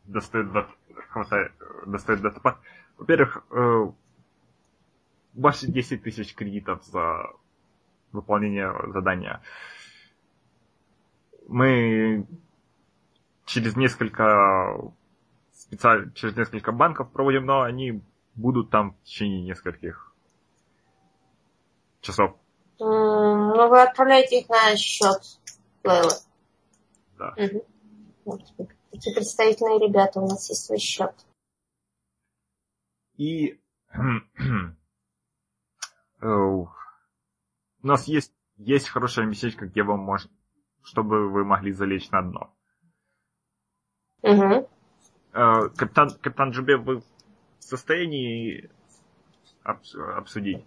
[0.06, 0.76] достает, дат-
[1.10, 2.58] хватает, э, достает датапад.
[2.98, 3.92] Во-первых, э,
[5.34, 7.32] ваши 10 тысяч кредитов за
[8.12, 9.42] выполнение задания.
[11.48, 12.26] Мы
[13.46, 14.78] через несколько
[15.54, 16.12] специаль...
[16.14, 18.02] через несколько банков проводим, но они
[18.36, 20.14] будут там в течение нескольких
[22.02, 22.36] часов.
[22.80, 25.40] М, Ну, вы отправляете их на счет
[25.84, 26.12] Лейлы.
[27.20, 27.36] Да.
[28.24, 28.42] Вот,
[28.92, 31.14] Эти представительные ребята, у нас есть свой счет.
[33.18, 33.60] И
[36.22, 36.70] э, у
[37.82, 40.32] нас есть, есть хорошее местечко, где вам можно,
[40.82, 42.56] чтобы вы могли залечь на дно.
[45.34, 47.04] Э, Капитан, капитан Джубе, вы в
[47.60, 48.72] состоянии
[49.66, 50.66] обс- обсудить?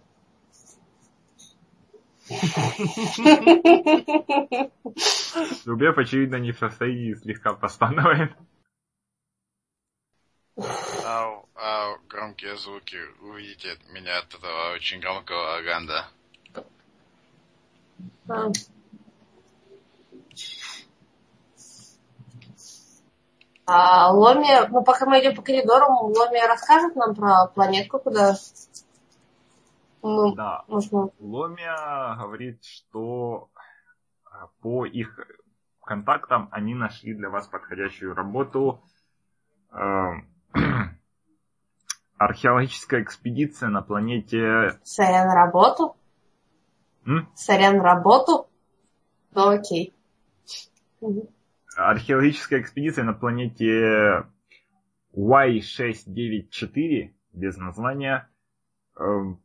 [5.65, 8.31] Любев, очевидно, не в состоянии слегка постановает.
[10.55, 12.97] Ау, ау, громкие звуки.
[13.21, 16.05] Увидите от меня от этого очень громкого аганда.
[18.29, 18.51] А.
[23.65, 28.35] А Ломи, ну пока мы идем по коридору, Ломи расскажет нам про планетку, куда
[30.03, 30.63] мы Да.
[30.67, 31.11] можем...
[31.19, 33.49] Ломия говорит, что
[34.25, 35.19] а, по их
[35.81, 38.83] контактам они нашли для вас подходящую работу.
[39.71, 40.27] Эм,
[42.17, 44.79] Археологическая экспедиция на планете...
[44.83, 45.95] Сорян работу?
[47.05, 47.27] М?
[47.35, 48.49] Сорян работу?
[49.31, 49.93] Ну окей.
[51.75, 54.25] Археологическая экспедиция на планете
[55.15, 58.29] Y694, без названия,
[58.97, 59.42] эм,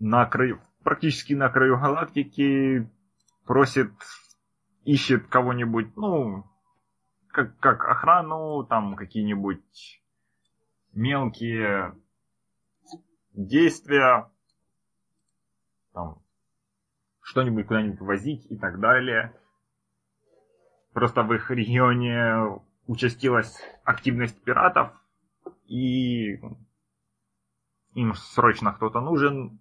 [0.00, 2.90] на краю, практически на краю галактики,
[3.44, 3.92] просит,
[4.84, 6.44] ищет кого-нибудь, ну,
[7.28, 10.02] как, как охрану, там какие-нибудь
[10.92, 11.94] мелкие
[13.34, 14.30] действия,
[15.92, 16.22] там,
[17.20, 19.34] что-нибудь куда-нибудь возить и так далее.
[20.92, 24.92] Просто в их регионе участилась активность пиратов,
[25.66, 26.40] и
[27.94, 29.60] им срочно кто-то нужен.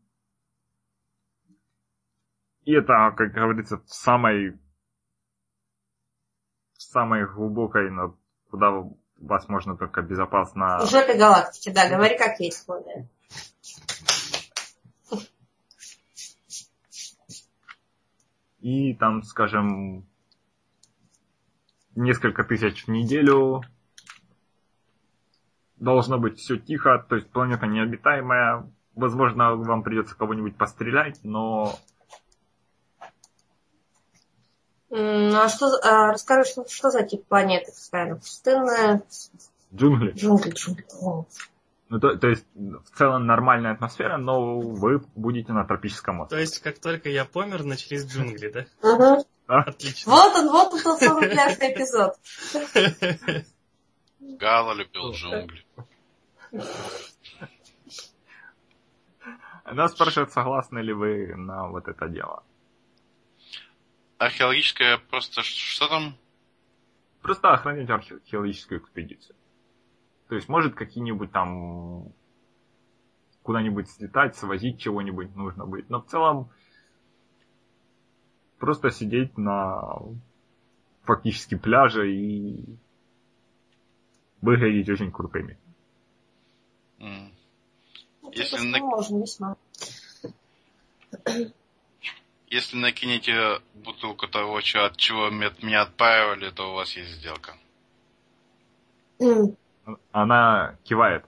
[2.69, 4.51] И это, как говорится, в самой,
[6.77, 8.15] в самой глубокой, но
[8.51, 8.83] куда
[9.17, 10.77] вас можно только безопасно...
[10.77, 12.67] В жопе галактики, да, говори как есть.
[18.59, 20.07] И там, скажем,
[21.95, 23.63] несколько тысяч в неделю.
[25.77, 28.71] Должно быть все тихо, то есть планета необитаемая.
[28.93, 31.73] Возможно, вам придется кого-нибудь пострелять, но
[32.99, 37.71] М, Ну а что, а, расскажи, что, что за тип планеты?
[37.91, 38.15] Какая?
[38.15, 39.03] Пустынная?
[39.73, 40.11] джунгли.
[40.11, 40.85] Джунгли, джунгли.
[41.89, 46.41] Ну, то, то есть, в целом нормальная атмосфера, но вы будете на тропическом То острове.
[46.43, 48.65] есть, как только я помер, начались джунгли, да?
[48.83, 49.23] Мгм.
[49.47, 50.11] Отлично.
[50.11, 52.13] Вот он, вот он тот самый пляжный эпизод.
[54.19, 55.65] Гала любил джунгли.
[59.63, 62.43] Она спрашивает, согласны ли вы на вот это дело.
[64.19, 65.41] Археологическая просто...
[65.41, 66.15] Что там?
[67.21, 69.35] Просто охранять археологическую экспедицию.
[70.27, 72.11] То есть, может, какие-нибудь там
[73.43, 75.89] куда-нибудь слетать, свозить чего-нибудь нужно будет.
[75.89, 76.49] Но в целом
[78.59, 79.81] просто сидеть на
[81.03, 82.77] фактически пляже и
[84.41, 85.57] выглядеть очень крутыми.
[86.99, 87.31] Ну,
[88.33, 89.55] Если на- можно, весьма.
[92.49, 97.53] Если накинете бутылку того, чё- от чего от меня отпаивали, то у вас есть сделка.
[100.11, 101.25] Она кивает.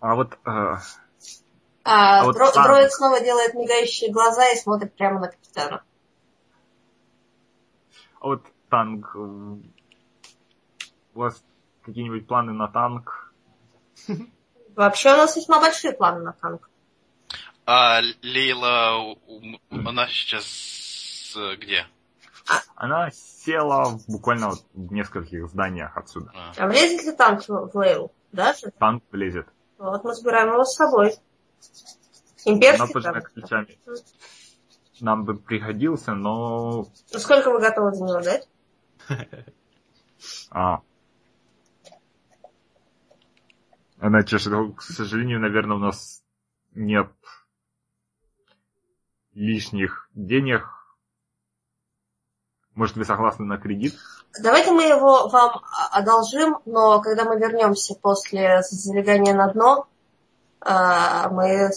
[0.00, 0.38] А вот э,
[1.84, 5.82] А, А вот дро- дроид снова делает мигающие глаза и смотрит прямо на капитана.
[8.20, 9.10] А вот танк.
[9.14, 9.60] э, У
[11.18, 11.42] вас
[11.82, 13.32] какие-нибудь планы на танк?
[14.74, 16.68] Вообще у нас весьма большие планы на танк.
[17.66, 19.16] А Лейла,
[19.70, 21.84] она сейчас где?
[22.76, 26.30] Она села в- буквально вот в нескольких зданиях отсюда.
[26.34, 28.12] А, А влезет ли танк в, Лейлу?
[28.30, 28.70] Даже?
[28.78, 29.48] Танк влезет.
[29.78, 31.14] Вот мы забираем его с собой.
[32.44, 33.32] Она Имперский пожимает танк.
[33.34, 33.78] плечами.
[35.00, 36.86] Нам бы пригодился, но...
[37.12, 38.48] Ну, сколько вы готовы за него дать?
[40.50, 40.80] А.
[43.98, 44.52] Она чешет.
[44.76, 46.22] К сожалению, наверное, у нас
[46.74, 47.10] нет
[49.36, 50.66] лишних денег.
[52.74, 53.94] Может, вы согласны на кредит?
[54.42, 59.86] Давайте мы его вам а- одолжим, но когда мы вернемся после залегания на дно,
[60.60, 61.70] а, мы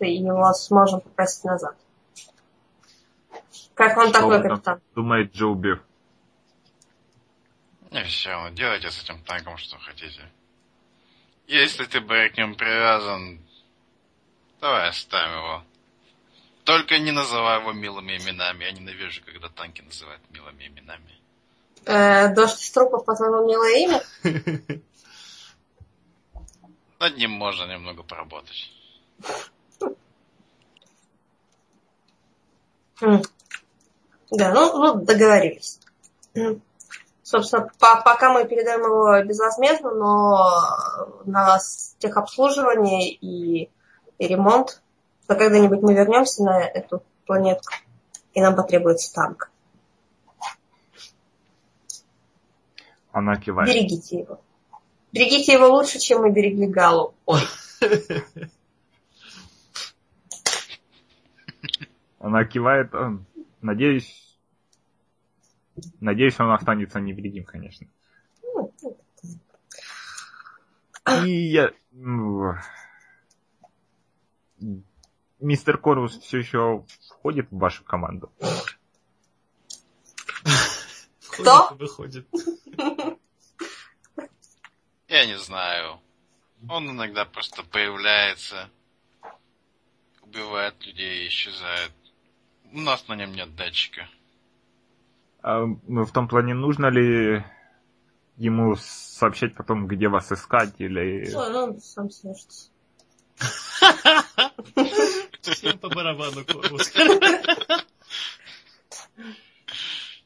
[0.00, 1.76] его сможем попросить назад.
[3.74, 4.80] Как вам Что такой, капитан?
[4.94, 5.80] Думает Джо Бифф.
[7.90, 10.30] Не все, делайте с этим танком что хотите.
[11.46, 13.40] Если ты бы к нему привязан,
[14.60, 15.64] давай оставим его.
[16.64, 18.64] Только не называй его милыми именами.
[18.64, 21.18] Я ненавижу, когда танки называют милыми именами.
[21.84, 24.02] Э, дождь из трупов, по-твоему, милое имя?
[27.00, 28.70] Над ним можно немного поработать.
[33.00, 33.22] М.
[34.30, 35.80] Да, ну, ну договорились.
[36.34, 36.62] М.
[37.24, 43.68] Собственно, по- пока мы передаем его безвозмездно, но на с- техобслуживание и,
[44.18, 44.80] и ремонт
[45.24, 47.72] что когда-нибудь мы вернемся на эту планетку,
[48.34, 49.50] и нам потребуется танк.
[53.12, 53.68] Она кивает.
[53.68, 54.40] Берегите его.
[55.12, 57.14] Берегите его лучше, чем мы берегли Галу.
[57.26, 57.40] Ой.
[62.18, 62.90] Она кивает.
[63.60, 64.38] Надеюсь,
[66.00, 67.86] надеюсь, он останется невредим, конечно.
[68.42, 68.72] Ну,
[71.24, 71.72] И я...
[75.42, 78.30] Мистер Корвус все еще входит в вашу команду.
[81.30, 81.74] Кто?
[81.74, 82.28] Выходит.
[85.08, 86.00] Я не знаю.
[86.68, 88.70] Он иногда просто появляется,
[90.22, 91.92] убивает людей и исчезает.
[92.72, 94.08] У нас на нем нет датчика.
[95.42, 97.44] А, ну, в том плане, нужно ли
[98.36, 101.34] ему сообщать потом, где вас искать, или...
[101.34, 102.70] Ой, ну, он сам свяжется.
[105.42, 106.44] Всем по барабану.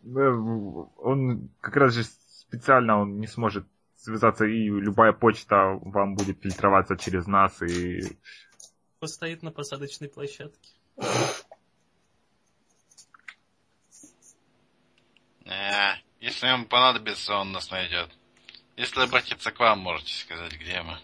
[0.02, 3.66] Ну, Он как раз же специально он не сможет
[3.97, 8.16] связаться, и любая почта вам будет фильтроваться через нас, и
[8.98, 10.70] Постоит на посадочной площадке.
[15.44, 18.10] Э, если ему понадобится, он нас найдет.
[18.76, 20.98] Если обратиться к вам, можете сказать, где мы.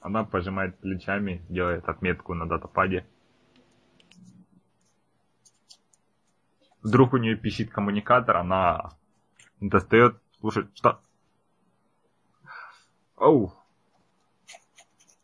[0.00, 3.06] Она пожимает плечами, делает отметку на датападе.
[6.82, 8.90] Вдруг у нее пищит коммуникатор, она
[9.60, 11.00] достает, слушает, что...
[13.16, 13.52] Оу.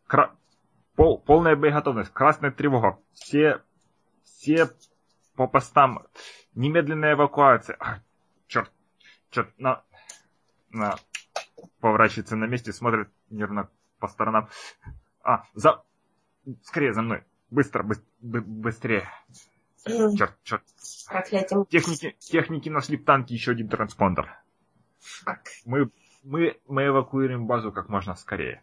[0.06, 0.34] Кра-
[0.96, 2.98] пол- полная боеготовность, красная тревога.
[3.12, 3.62] Все,
[4.24, 4.68] все
[5.36, 6.06] по постам.
[6.55, 7.76] Немедленная эвакуация.
[7.78, 8.01] А,
[8.48, 8.72] черт,
[9.30, 9.82] черт, на,
[10.70, 10.96] на,
[11.80, 14.48] поворачивается на месте, смотрит нервно по сторонам.
[15.22, 15.82] А, за,
[16.62, 17.24] скорее за мной.
[17.50, 19.08] Быстро, быс- бы- быстрее.
[19.84, 20.62] Черт, черт.
[21.08, 21.64] Проклятие.
[21.68, 24.34] Техники, техники нашли в танке еще один транспондер.
[25.00, 25.42] Фак.
[25.66, 25.90] Мы,
[26.22, 28.62] мы, мы эвакуируем базу как можно скорее.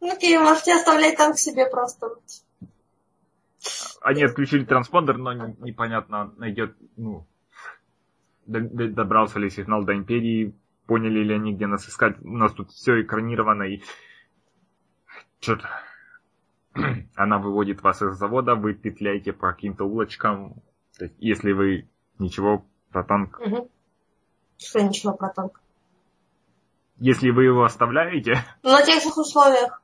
[0.00, 2.16] Ну, окей, можете оставлять танк себе просто.
[4.00, 7.24] Они отключили транспондер, но не- непонятно, найдет, ну,
[8.46, 10.52] до- до- добрался ли сигнал до Империи,
[10.86, 12.16] поняли ли они, где нас искать.
[12.22, 13.82] У нас тут все экранировано и...
[15.40, 15.62] Черт.
[17.16, 20.62] Она выводит вас из завода, вы петляете по каким-то улочкам.
[21.18, 21.88] Если вы
[22.18, 23.40] ничего про танк...
[23.40, 23.70] Угу.
[24.58, 25.60] Что ничего про танк.
[26.98, 29.82] Если вы его оставляете, Ну, на тех же условиях.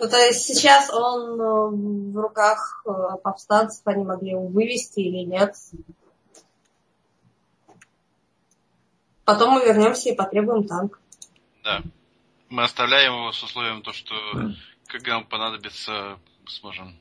[0.00, 2.90] Ну, то есть сейчас он э, в руках э,
[3.22, 5.54] повстанцев, они могли его вывести или нет.
[9.30, 10.98] Потом мы вернемся и потребуем танк.
[11.62, 11.82] Да.
[12.48, 14.12] Мы оставляем его с условием то, что
[14.88, 16.98] когда нам понадобится, сможем.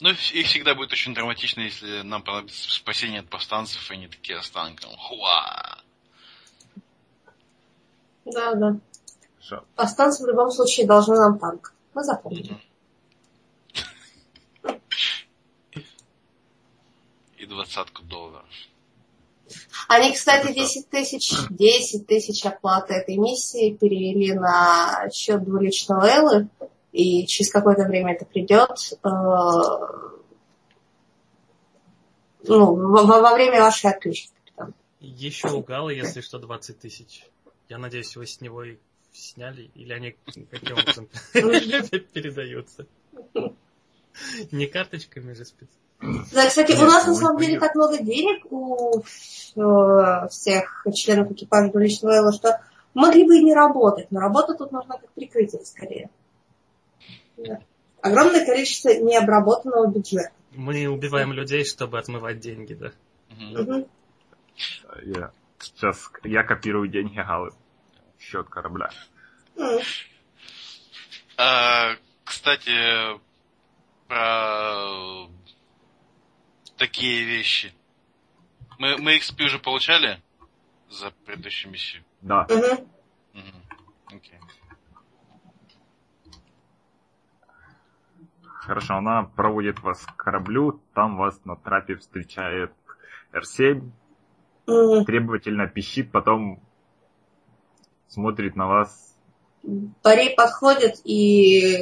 [0.00, 4.08] Ну, и их всегда будет очень драматично, если нам понадобится спасение от повстанцев, и они
[4.08, 4.94] такие останком.
[4.98, 5.78] Хуа!
[8.26, 8.76] Да, да.
[9.38, 9.64] Хорошо.
[9.74, 11.72] Повстанцы в любом случае должны нам танк.
[11.94, 12.60] Мы запомнили.
[17.38, 18.44] И двадцатку долларов.
[19.88, 20.60] Они, кстати, Это что?
[20.62, 26.48] 10 тысяч, 10 тысяч оплаты этой миссии перевели на счет двуличного Эллы,
[26.92, 28.70] и через какое-то время это придет.
[29.02, 29.08] э,
[32.44, 34.32] Ну, во, во время вашей отключки.
[34.44, 34.74] капитан.
[35.00, 37.24] Еще у Галы, если что, 20 тысяч.
[37.68, 38.78] Я надеюсь, вы с него их
[39.12, 40.16] сняли, или они
[40.50, 42.86] каким образом передаются?
[44.50, 45.68] Не карточками же спец.
[46.02, 51.30] Да, кстати, у нас на ну, самом деле так много денег у э, всех членов
[51.30, 52.60] экипажа двуличного Эллы, что
[52.94, 56.10] могли бы и не работать, но работа тут нужна как прикрытие скорее.
[57.36, 57.60] Да.
[58.00, 60.32] Огромное количество необработанного бюджета.
[60.54, 62.92] Мы убиваем людей, чтобы отмывать деньги, да?
[63.30, 63.86] Мгм.
[65.04, 67.52] я сейчас я копирую деньги Галы.
[68.18, 68.90] Счет корабля.
[71.36, 72.70] А, кстати,
[74.06, 75.26] про
[76.82, 77.72] такие вещи.
[78.76, 80.20] Мы, мы XP уже получали
[80.90, 82.02] за предыдущую миссию?
[82.22, 82.44] Да.
[82.50, 82.88] Мгм.
[83.34, 83.62] Мгм.
[84.06, 84.40] Окей.
[88.42, 92.72] Хорошо, она проводит вас к кораблю, там вас на трапе встречает
[93.32, 93.88] Р-7,
[94.66, 95.04] М.
[95.04, 96.60] требовательно пищит, потом
[98.08, 99.16] смотрит на вас
[100.02, 101.76] Борей подходит и,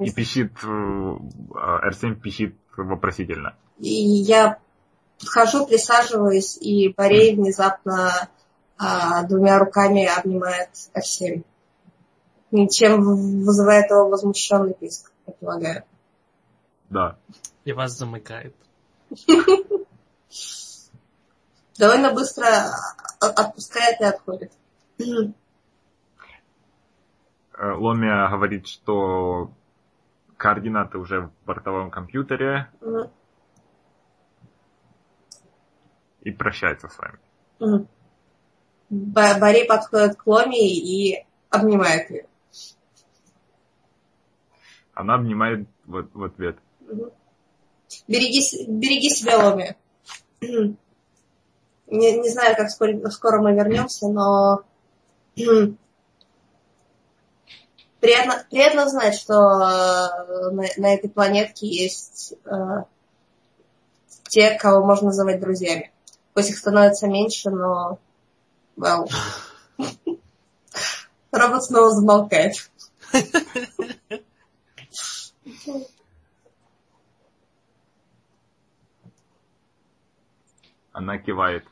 [0.00, 3.56] и пищит, э, Р-7 пищит вопросительно.
[3.78, 4.58] И я
[5.18, 8.28] подхожу, присаживаюсь, и Борей внезапно
[8.78, 11.44] а, двумя руками обнимает Арсень.
[12.70, 13.02] чем
[13.44, 15.84] вызывает его возмущенный писк, я полагаю.
[16.90, 17.16] Да.
[17.64, 18.54] И вас замыкает.
[21.78, 22.46] Довольно быстро
[23.20, 24.52] отпускает и отходит.
[27.58, 29.50] Э, Ломия говорит, что
[30.36, 33.10] координаты уже в бортовом компьютере Мгм.
[36.26, 37.86] И прощается с вами.
[38.90, 42.26] Барри подходит к Ломе и обнимает ее.
[44.92, 46.58] Она обнимает в, в ответ.
[46.80, 47.12] Мгм.
[48.08, 49.76] Береги, береги себя, Ломи.
[51.88, 54.64] Не, не знаю, как скоро, скоро мы вернемся, но
[58.00, 62.82] приятно, приятно знать, что э, на, на этой планетке есть э,
[64.24, 65.92] те, кого можно называть друзьями.
[66.36, 67.98] Пусть их становится меньше, но...
[68.76, 69.08] Вау.
[71.32, 72.70] Робот снова замолкает.
[80.92, 81.66] Она кивает.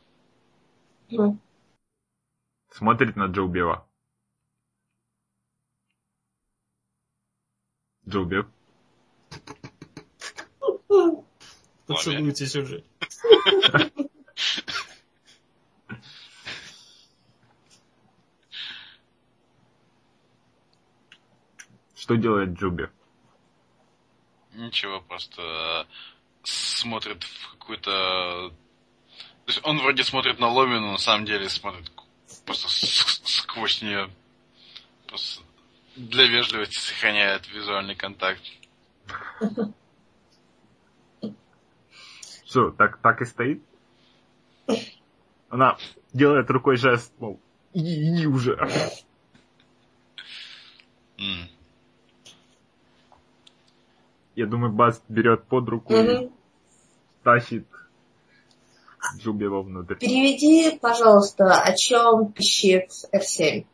[1.10, 1.38] Мгм.
[2.70, 3.86] Смотрит на Джоубева.
[8.08, 8.46] Джоубев.
[11.86, 12.82] Поцелуйтесь уже.
[22.04, 22.90] Что делает Джубев?
[24.52, 25.84] Ничего, просто э,
[26.42, 28.50] смотрит в какую-то...
[28.50, 31.90] То есть он вроде смотрит на Ломи, но на самом деле смотрит
[32.44, 34.10] просто сквозь нее.
[35.06, 35.44] Просто
[35.96, 38.42] для вежливости сохраняет визуальный контакт.
[42.44, 43.62] Все, так, так и стоит?
[45.48, 45.78] Она
[46.12, 47.40] делает рукой жест, мол,
[47.72, 48.58] иди, иди уже.
[54.36, 56.32] Я думаю, Бас берет под руку и Мгм.
[57.22, 57.66] тащит
[59.18, 59.94] Джубева внутрь.
[59.96, 63.66] Переведи, пожалуйста, о чем пищит R7.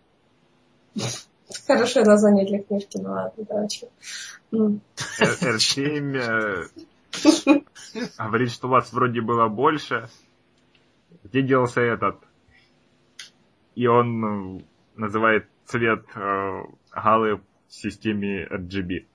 [1.66, 3.88] Хорошее название для книжки, ну ладно, да, о чем.
[4.52, 4.80] М.
[5.18, 7.60] Р- R7 э,
[8.18, 10.08] говорит, что вас вроде было больше.
[11.24, 12.16] Где делся этот?
[13.74, 14.62] И он э,
[14.96, 16.62] называет цвет э,
[16.92, 19.06] галы в системе RGB.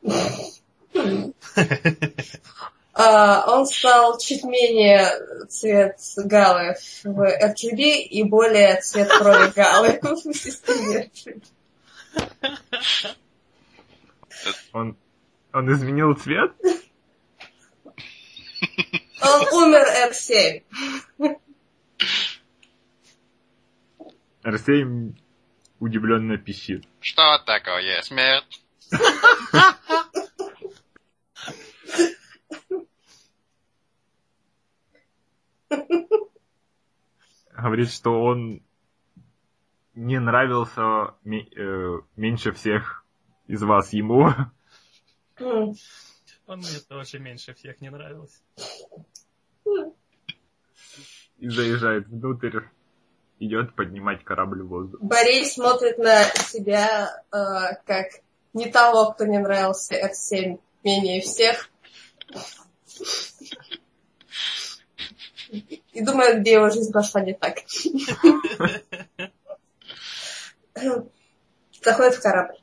[2.97, 5.11] А, Он стал чуть менее
[5.49, 11.11] цвет галы в RGB и более цвет крови галы в системе.
[14.71, 14.95] Он,
[15.51, 16.53] он изменил цвет?
[19.21, 20.63] Он умер R7.
[24.43, 25.13] R7
[25.79, 26.85] удивленно пищит.
[27.01, 28.61] Что такое смерть?
[37.55, 38.61] Говорит, что он
[39.93, 43.05] не нравился э, меньше всех
[43.47, 44.29] из вас ему.
[45.39, 48.39] Он мне тоже меньше всех не нравился.
[51.37, 52.59] И заезжает внутрь.
[53.37, 55.01] Идет поднимать корабль в воздух.
[55.01, 57.35] Борей смотрит на себя э,
[57.85, 58.07] как
[58.53, 61.69] не того, кто не нравился R7 менее всех.
[65.49, 67.59] И думает, где его жизнь пошла не так.
[71.83, 72.57] Заходит в корабль.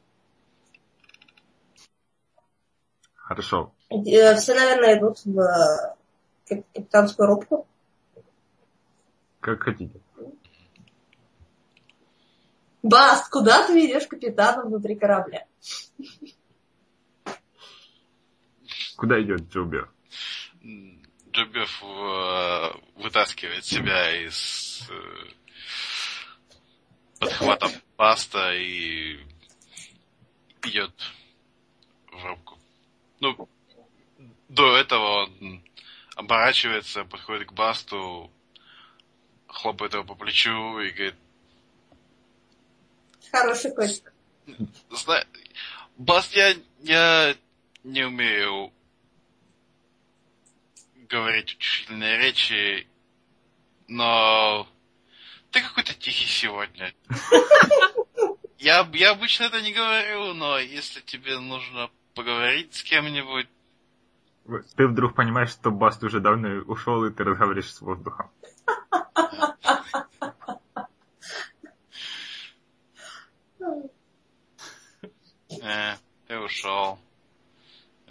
[3.15, 3.73] Хорошо.
[3.89, 5.95] Э, Все, наверное, идут в э,
[6.49, 7.67] кап- капитанскую рубку.
[9.41, 10.01] Как хотите.
[12.83, 15.47] Баст, куда ты ведешь капитана внутри корабля?
[18.97, 19.91] Куда идет Джубер?
[21.33, 25.25] М, Джобев э, вытаскивает себя из э,
[27.19, 29.19] подхвата паста и
[30.65, 30.93] идет
[32.11, 32.59] в рубку.
[33.21, 33.49] Ну,
[34.49, 35.63] до этого он
[36.17, 38.31] оборачивается, подходит к Басту,
[39.47, 41.15] хлопает его по плечу и говорит,
[43.31, 44.13] Хороший котик.
[44.91, 45.25] Зна...
[45.97, 47.35] Баст, я, я
[47.83, 48.73] не умею
[51.13, 52.89] говорить утешительные речи,
[53.87, 54.67] но
[55.51, 56.95] ты какой-то тихий сегодня.
[58.59, 63.49] Я, я обычно это не говорю, но если тебе нужно поговорить с кем-нибудь,
[64.77, 68.31] Ты вдруг понимаешь, что Баст уже давно ушел, и ты разговариваешь с воздухом.
[75.65, 75.95] Э,
[76.27, 76.99] ты ушел.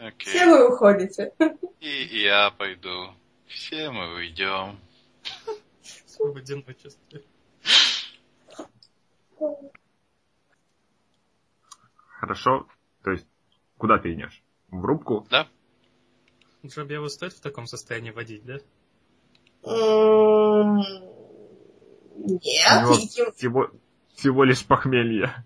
[0.02, 0.34] Окей.
[0.34, 1.32] Все вы уходите.
[1.80, 3.14] И я пойду.
[3.46, 4.80] Все мы уйдем.
[6.18, 7.24] В одиночестве.
[12.20, 12.68] Хорошо.
[13.04, 13.28] То есть,
[13.78, 14.44] куда ты идешь?
[14.70, 15.28] В рубку?
[15.30, 15.48] Да?
[16.66, 18.58] Джобеву стоит в таком состоянии водить, да?
[22.16, 23.36] Нет.
[24.16, 25.46] всего лишь похмелье.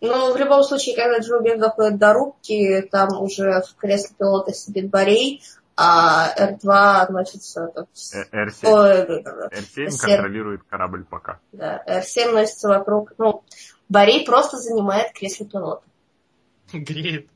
[0.00, 4.90] Ну, в любом случае, когда Джоубин доходит до рубки, там уже в кресле пилота сидит
[4.90, 5.42] Борей,
[5.76, 6.68] а R2
[7.02, 7.68] относится...
[7.74, 8.68] так, с- Э, R7.
[8.68, 11.40] Ой, R7 Сер- контролирует корабль пока.
[11.52, 13.12] да, R7 носится вокруг...
[13.18, 13.42] Ну,
[13.88, 15.82] Борей просто занимает кресло пилота.
[16.72, 17.28] Греет.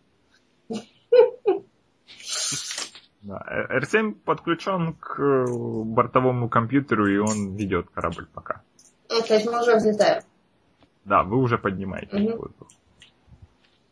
[3.23, 3.45] Да.
[3.49, 8.63] э, R7 подключен к э, бортовому компьютеру, и он ведет корабль пока.
[9.11, 10.23] Ну, то есть мы уже взлетаем.
[11.11, 12.37] Да, вы уже поднимаете Мгм.
[12.39, 12.69] воздух.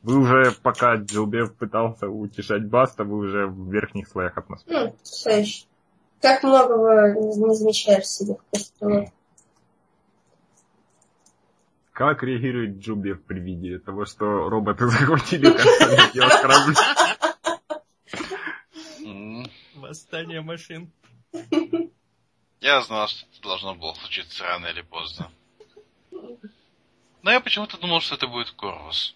[0.03, 4.95] Вы уже, пока Джилбев пытался утешать Баста, вы уже в верхних слоях атмосферы.
[5.27, 5.45] Ну.
[6.21, 9.13] Как многого не, не замечаешь, сидя в пилота.
[11.91, 15.47] Как реагирует Джубев при виде того, что роботы захватили
[16.15, 16.75] делать корабль?
[19.75, 20.93] Восстание машин.
[22.61, 25.33] Я знал, что это должно было случиться рано или поздно.
[27.29, 29.15] Но я почему-то думал, что это будет Корвус.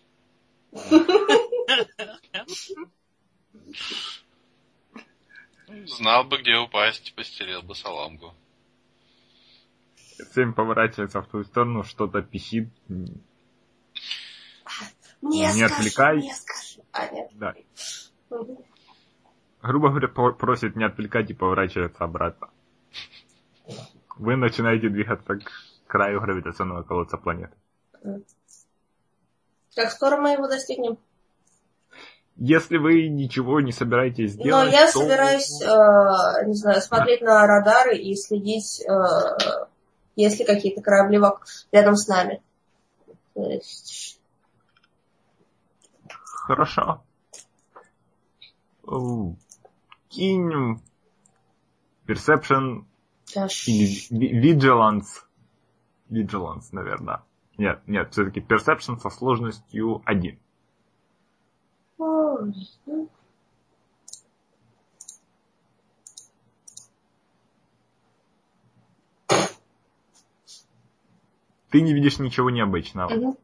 [5.86, 8.34] Знал бы, где упасть, постелил бы соломку.
[10.34, 12.68] Сэм поворачивается в ту сторону, что-то пищит.
[12.86, 13.14] Не,
[15.22, 16.18] Не скажи, отвлекай.
[16.18, 16.82] не скажи.
[16.92, 17.30] А, нет.
[17.32, 17.54] Да.
[19.62, 22.50] Грубо говоря, просит не отвлекать и поворачивается обратно.
[24.18, 25.50] Вы начинаете двигаться к
[25.86, 27.56] краю гравитационного колодца планеты.
[29.74, 30.98] Как скоро мы его достигнем?
[32.36, 37.46] Если вы ничего не собираетесь Но делать, я то- собираюсь, э, не знаю, смотреть на
[37.46, 39.68] радары и следить, э,
[40.16, 41.20] есть ли какие-то корабли
[41.72, 42.42] рядом с нами.
[43.34, 44.18] То есть,
[46.44, 47.02] Хорошо.
[48.84, 49.36] Оу.
[50.08, 50.80] Кинь
[52.06, 52.84] Perception
[53.34, 55.22] да, ш- или Vigilance.
[56.10, 57.22] Vigilance, наверное.
[57.62, 60.36] Нет, нет, все-таки Perception со сложностью 1.
[61.98, 62.54] Ой,
[62.86, 63.08] ну,
[71.70, 73.36] Ты не видишь ничего необычного.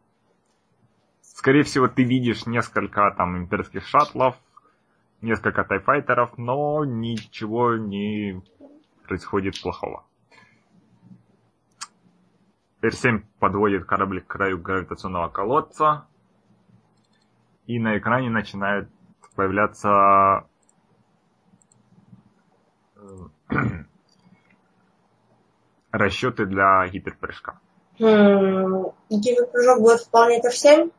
[1.20, 4.34] Скорее всего, ты видишь несколько там имперских шаттлов,
[5.20, 8.42] несколько тайфайтеров, но ничего не
[9.06, 10.07] происходит плохого.
[12.82, 16.06] R7 подводит корабль к краю гравитационного колодца,
[17.66, 18.88] и на экране начинают
[19.34, 20.46] появляться
[22.96, 23.00] э,
[25.92, 27.58] расчеты для гиперпрыжка.
[27.98, 30.92] М, Гиперпрыжок будет вполне ко всем.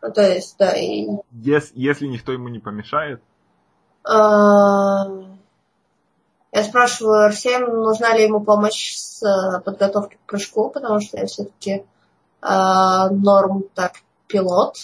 [0.00, 3.22] Ну, то есть, да, и Ес- если никто ему не помешает,
[4.04, 5.06] А,
[6.52, 11.26] Я спрашиваю R7, нужна ли ему помощь с э, подготовкой к прыжку, потому что я
[11.26, 11.84] все-таки
[12.40, 13.94] норм так
[14.28, 14.76] пилот.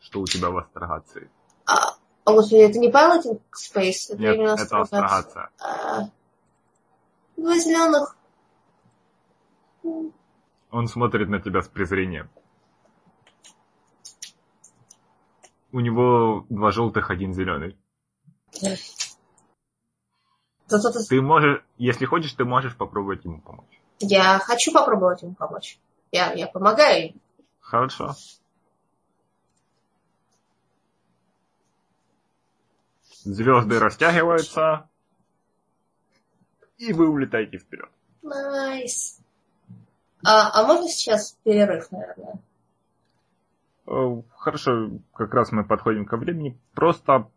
[0.00, 1.30] что у тебя в астрогации.
[1.64, 5.04] А, о, господи, это не piloting space, это Нет, именно это астрогация.
[5.04, 5.50] астрогация.
[5.58, 6.10] А,
[7.36, 8.16] Два зеленых.
[10.70, 12.28] Он смотрит на тебя с презрением.
[15.72, 17.78] У него два желтых, один зеленый.
[20.70, 23.80] Зато ты- Ты можешь, если хочешь, ты можешь попробовать ему помочь.
[23.98, 25.78] Я хочу попробовать ему помочь.
[26.12, 27.12] Я, я помогаю.
[27.60, 28.14] Хорошо.
[33.24, 34.88] Звезды растягиваются,
[36.78, 37.90] и вы улетаете вперед.
[38.22, 39.18] Nice.
[40.24, 42.38] А, а можно сейчас перерыв, наверное?
[43.86, 46.58] Э, Хорошо, как раз мы подходим ко времени.
[46.74, 47.28] Просто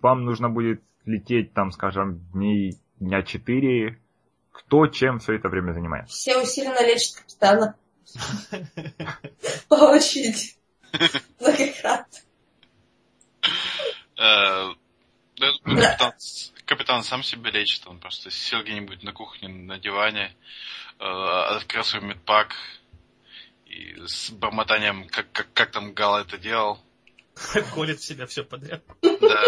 [0.00, 4.00] вам нужно будет лететь там, скажем, дней, дня четыре.
[4.52, 6.14] Кто чем все это время занимается?
[6.14, 7.76] Все усиленно лечат капитана.
[9.68, 10.54] По очереди.
[11.40, 12.18] Многократно.
[14.18, 14.74] Э,
[15.36, 16.12] думаю,
[16.66, 20.36] капитан, сам себя лечит, он просто сел где-нибудь на кухне, на диване,
[20.98, 22.54] э, открыл свой медпак
[23.66, 26.78] и с бормотанием, как, как, как там Гал это делал.
[27.74, 28.84] Колет в себя все подряд.
[29.02, 29.42] Да.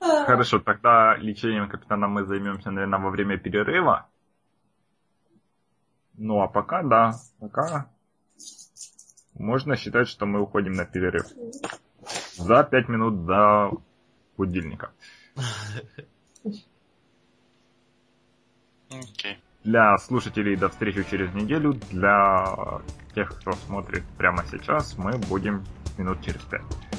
[0.00, 4.08] Хорошо, тогда лечением капитана мы займемся, наверное, во время перерыва.
[6.14, 7.90] Ну а пока, да, пока
[9.38, 11.26] можно считать, что мы уходим на перерыв.
[12.36, 13.70] За пять минут до
[14.36, 14.90] будильника.
[18.90, 19.38] Окей.
[19.64, 21.74] Для слушателей до встречи через неделю.
[21.90, 22.80] Для
[23.14, 25.64] тех, кто смотрит прямо сейчас, мы будем
[25.98, 26.97] минут через пять.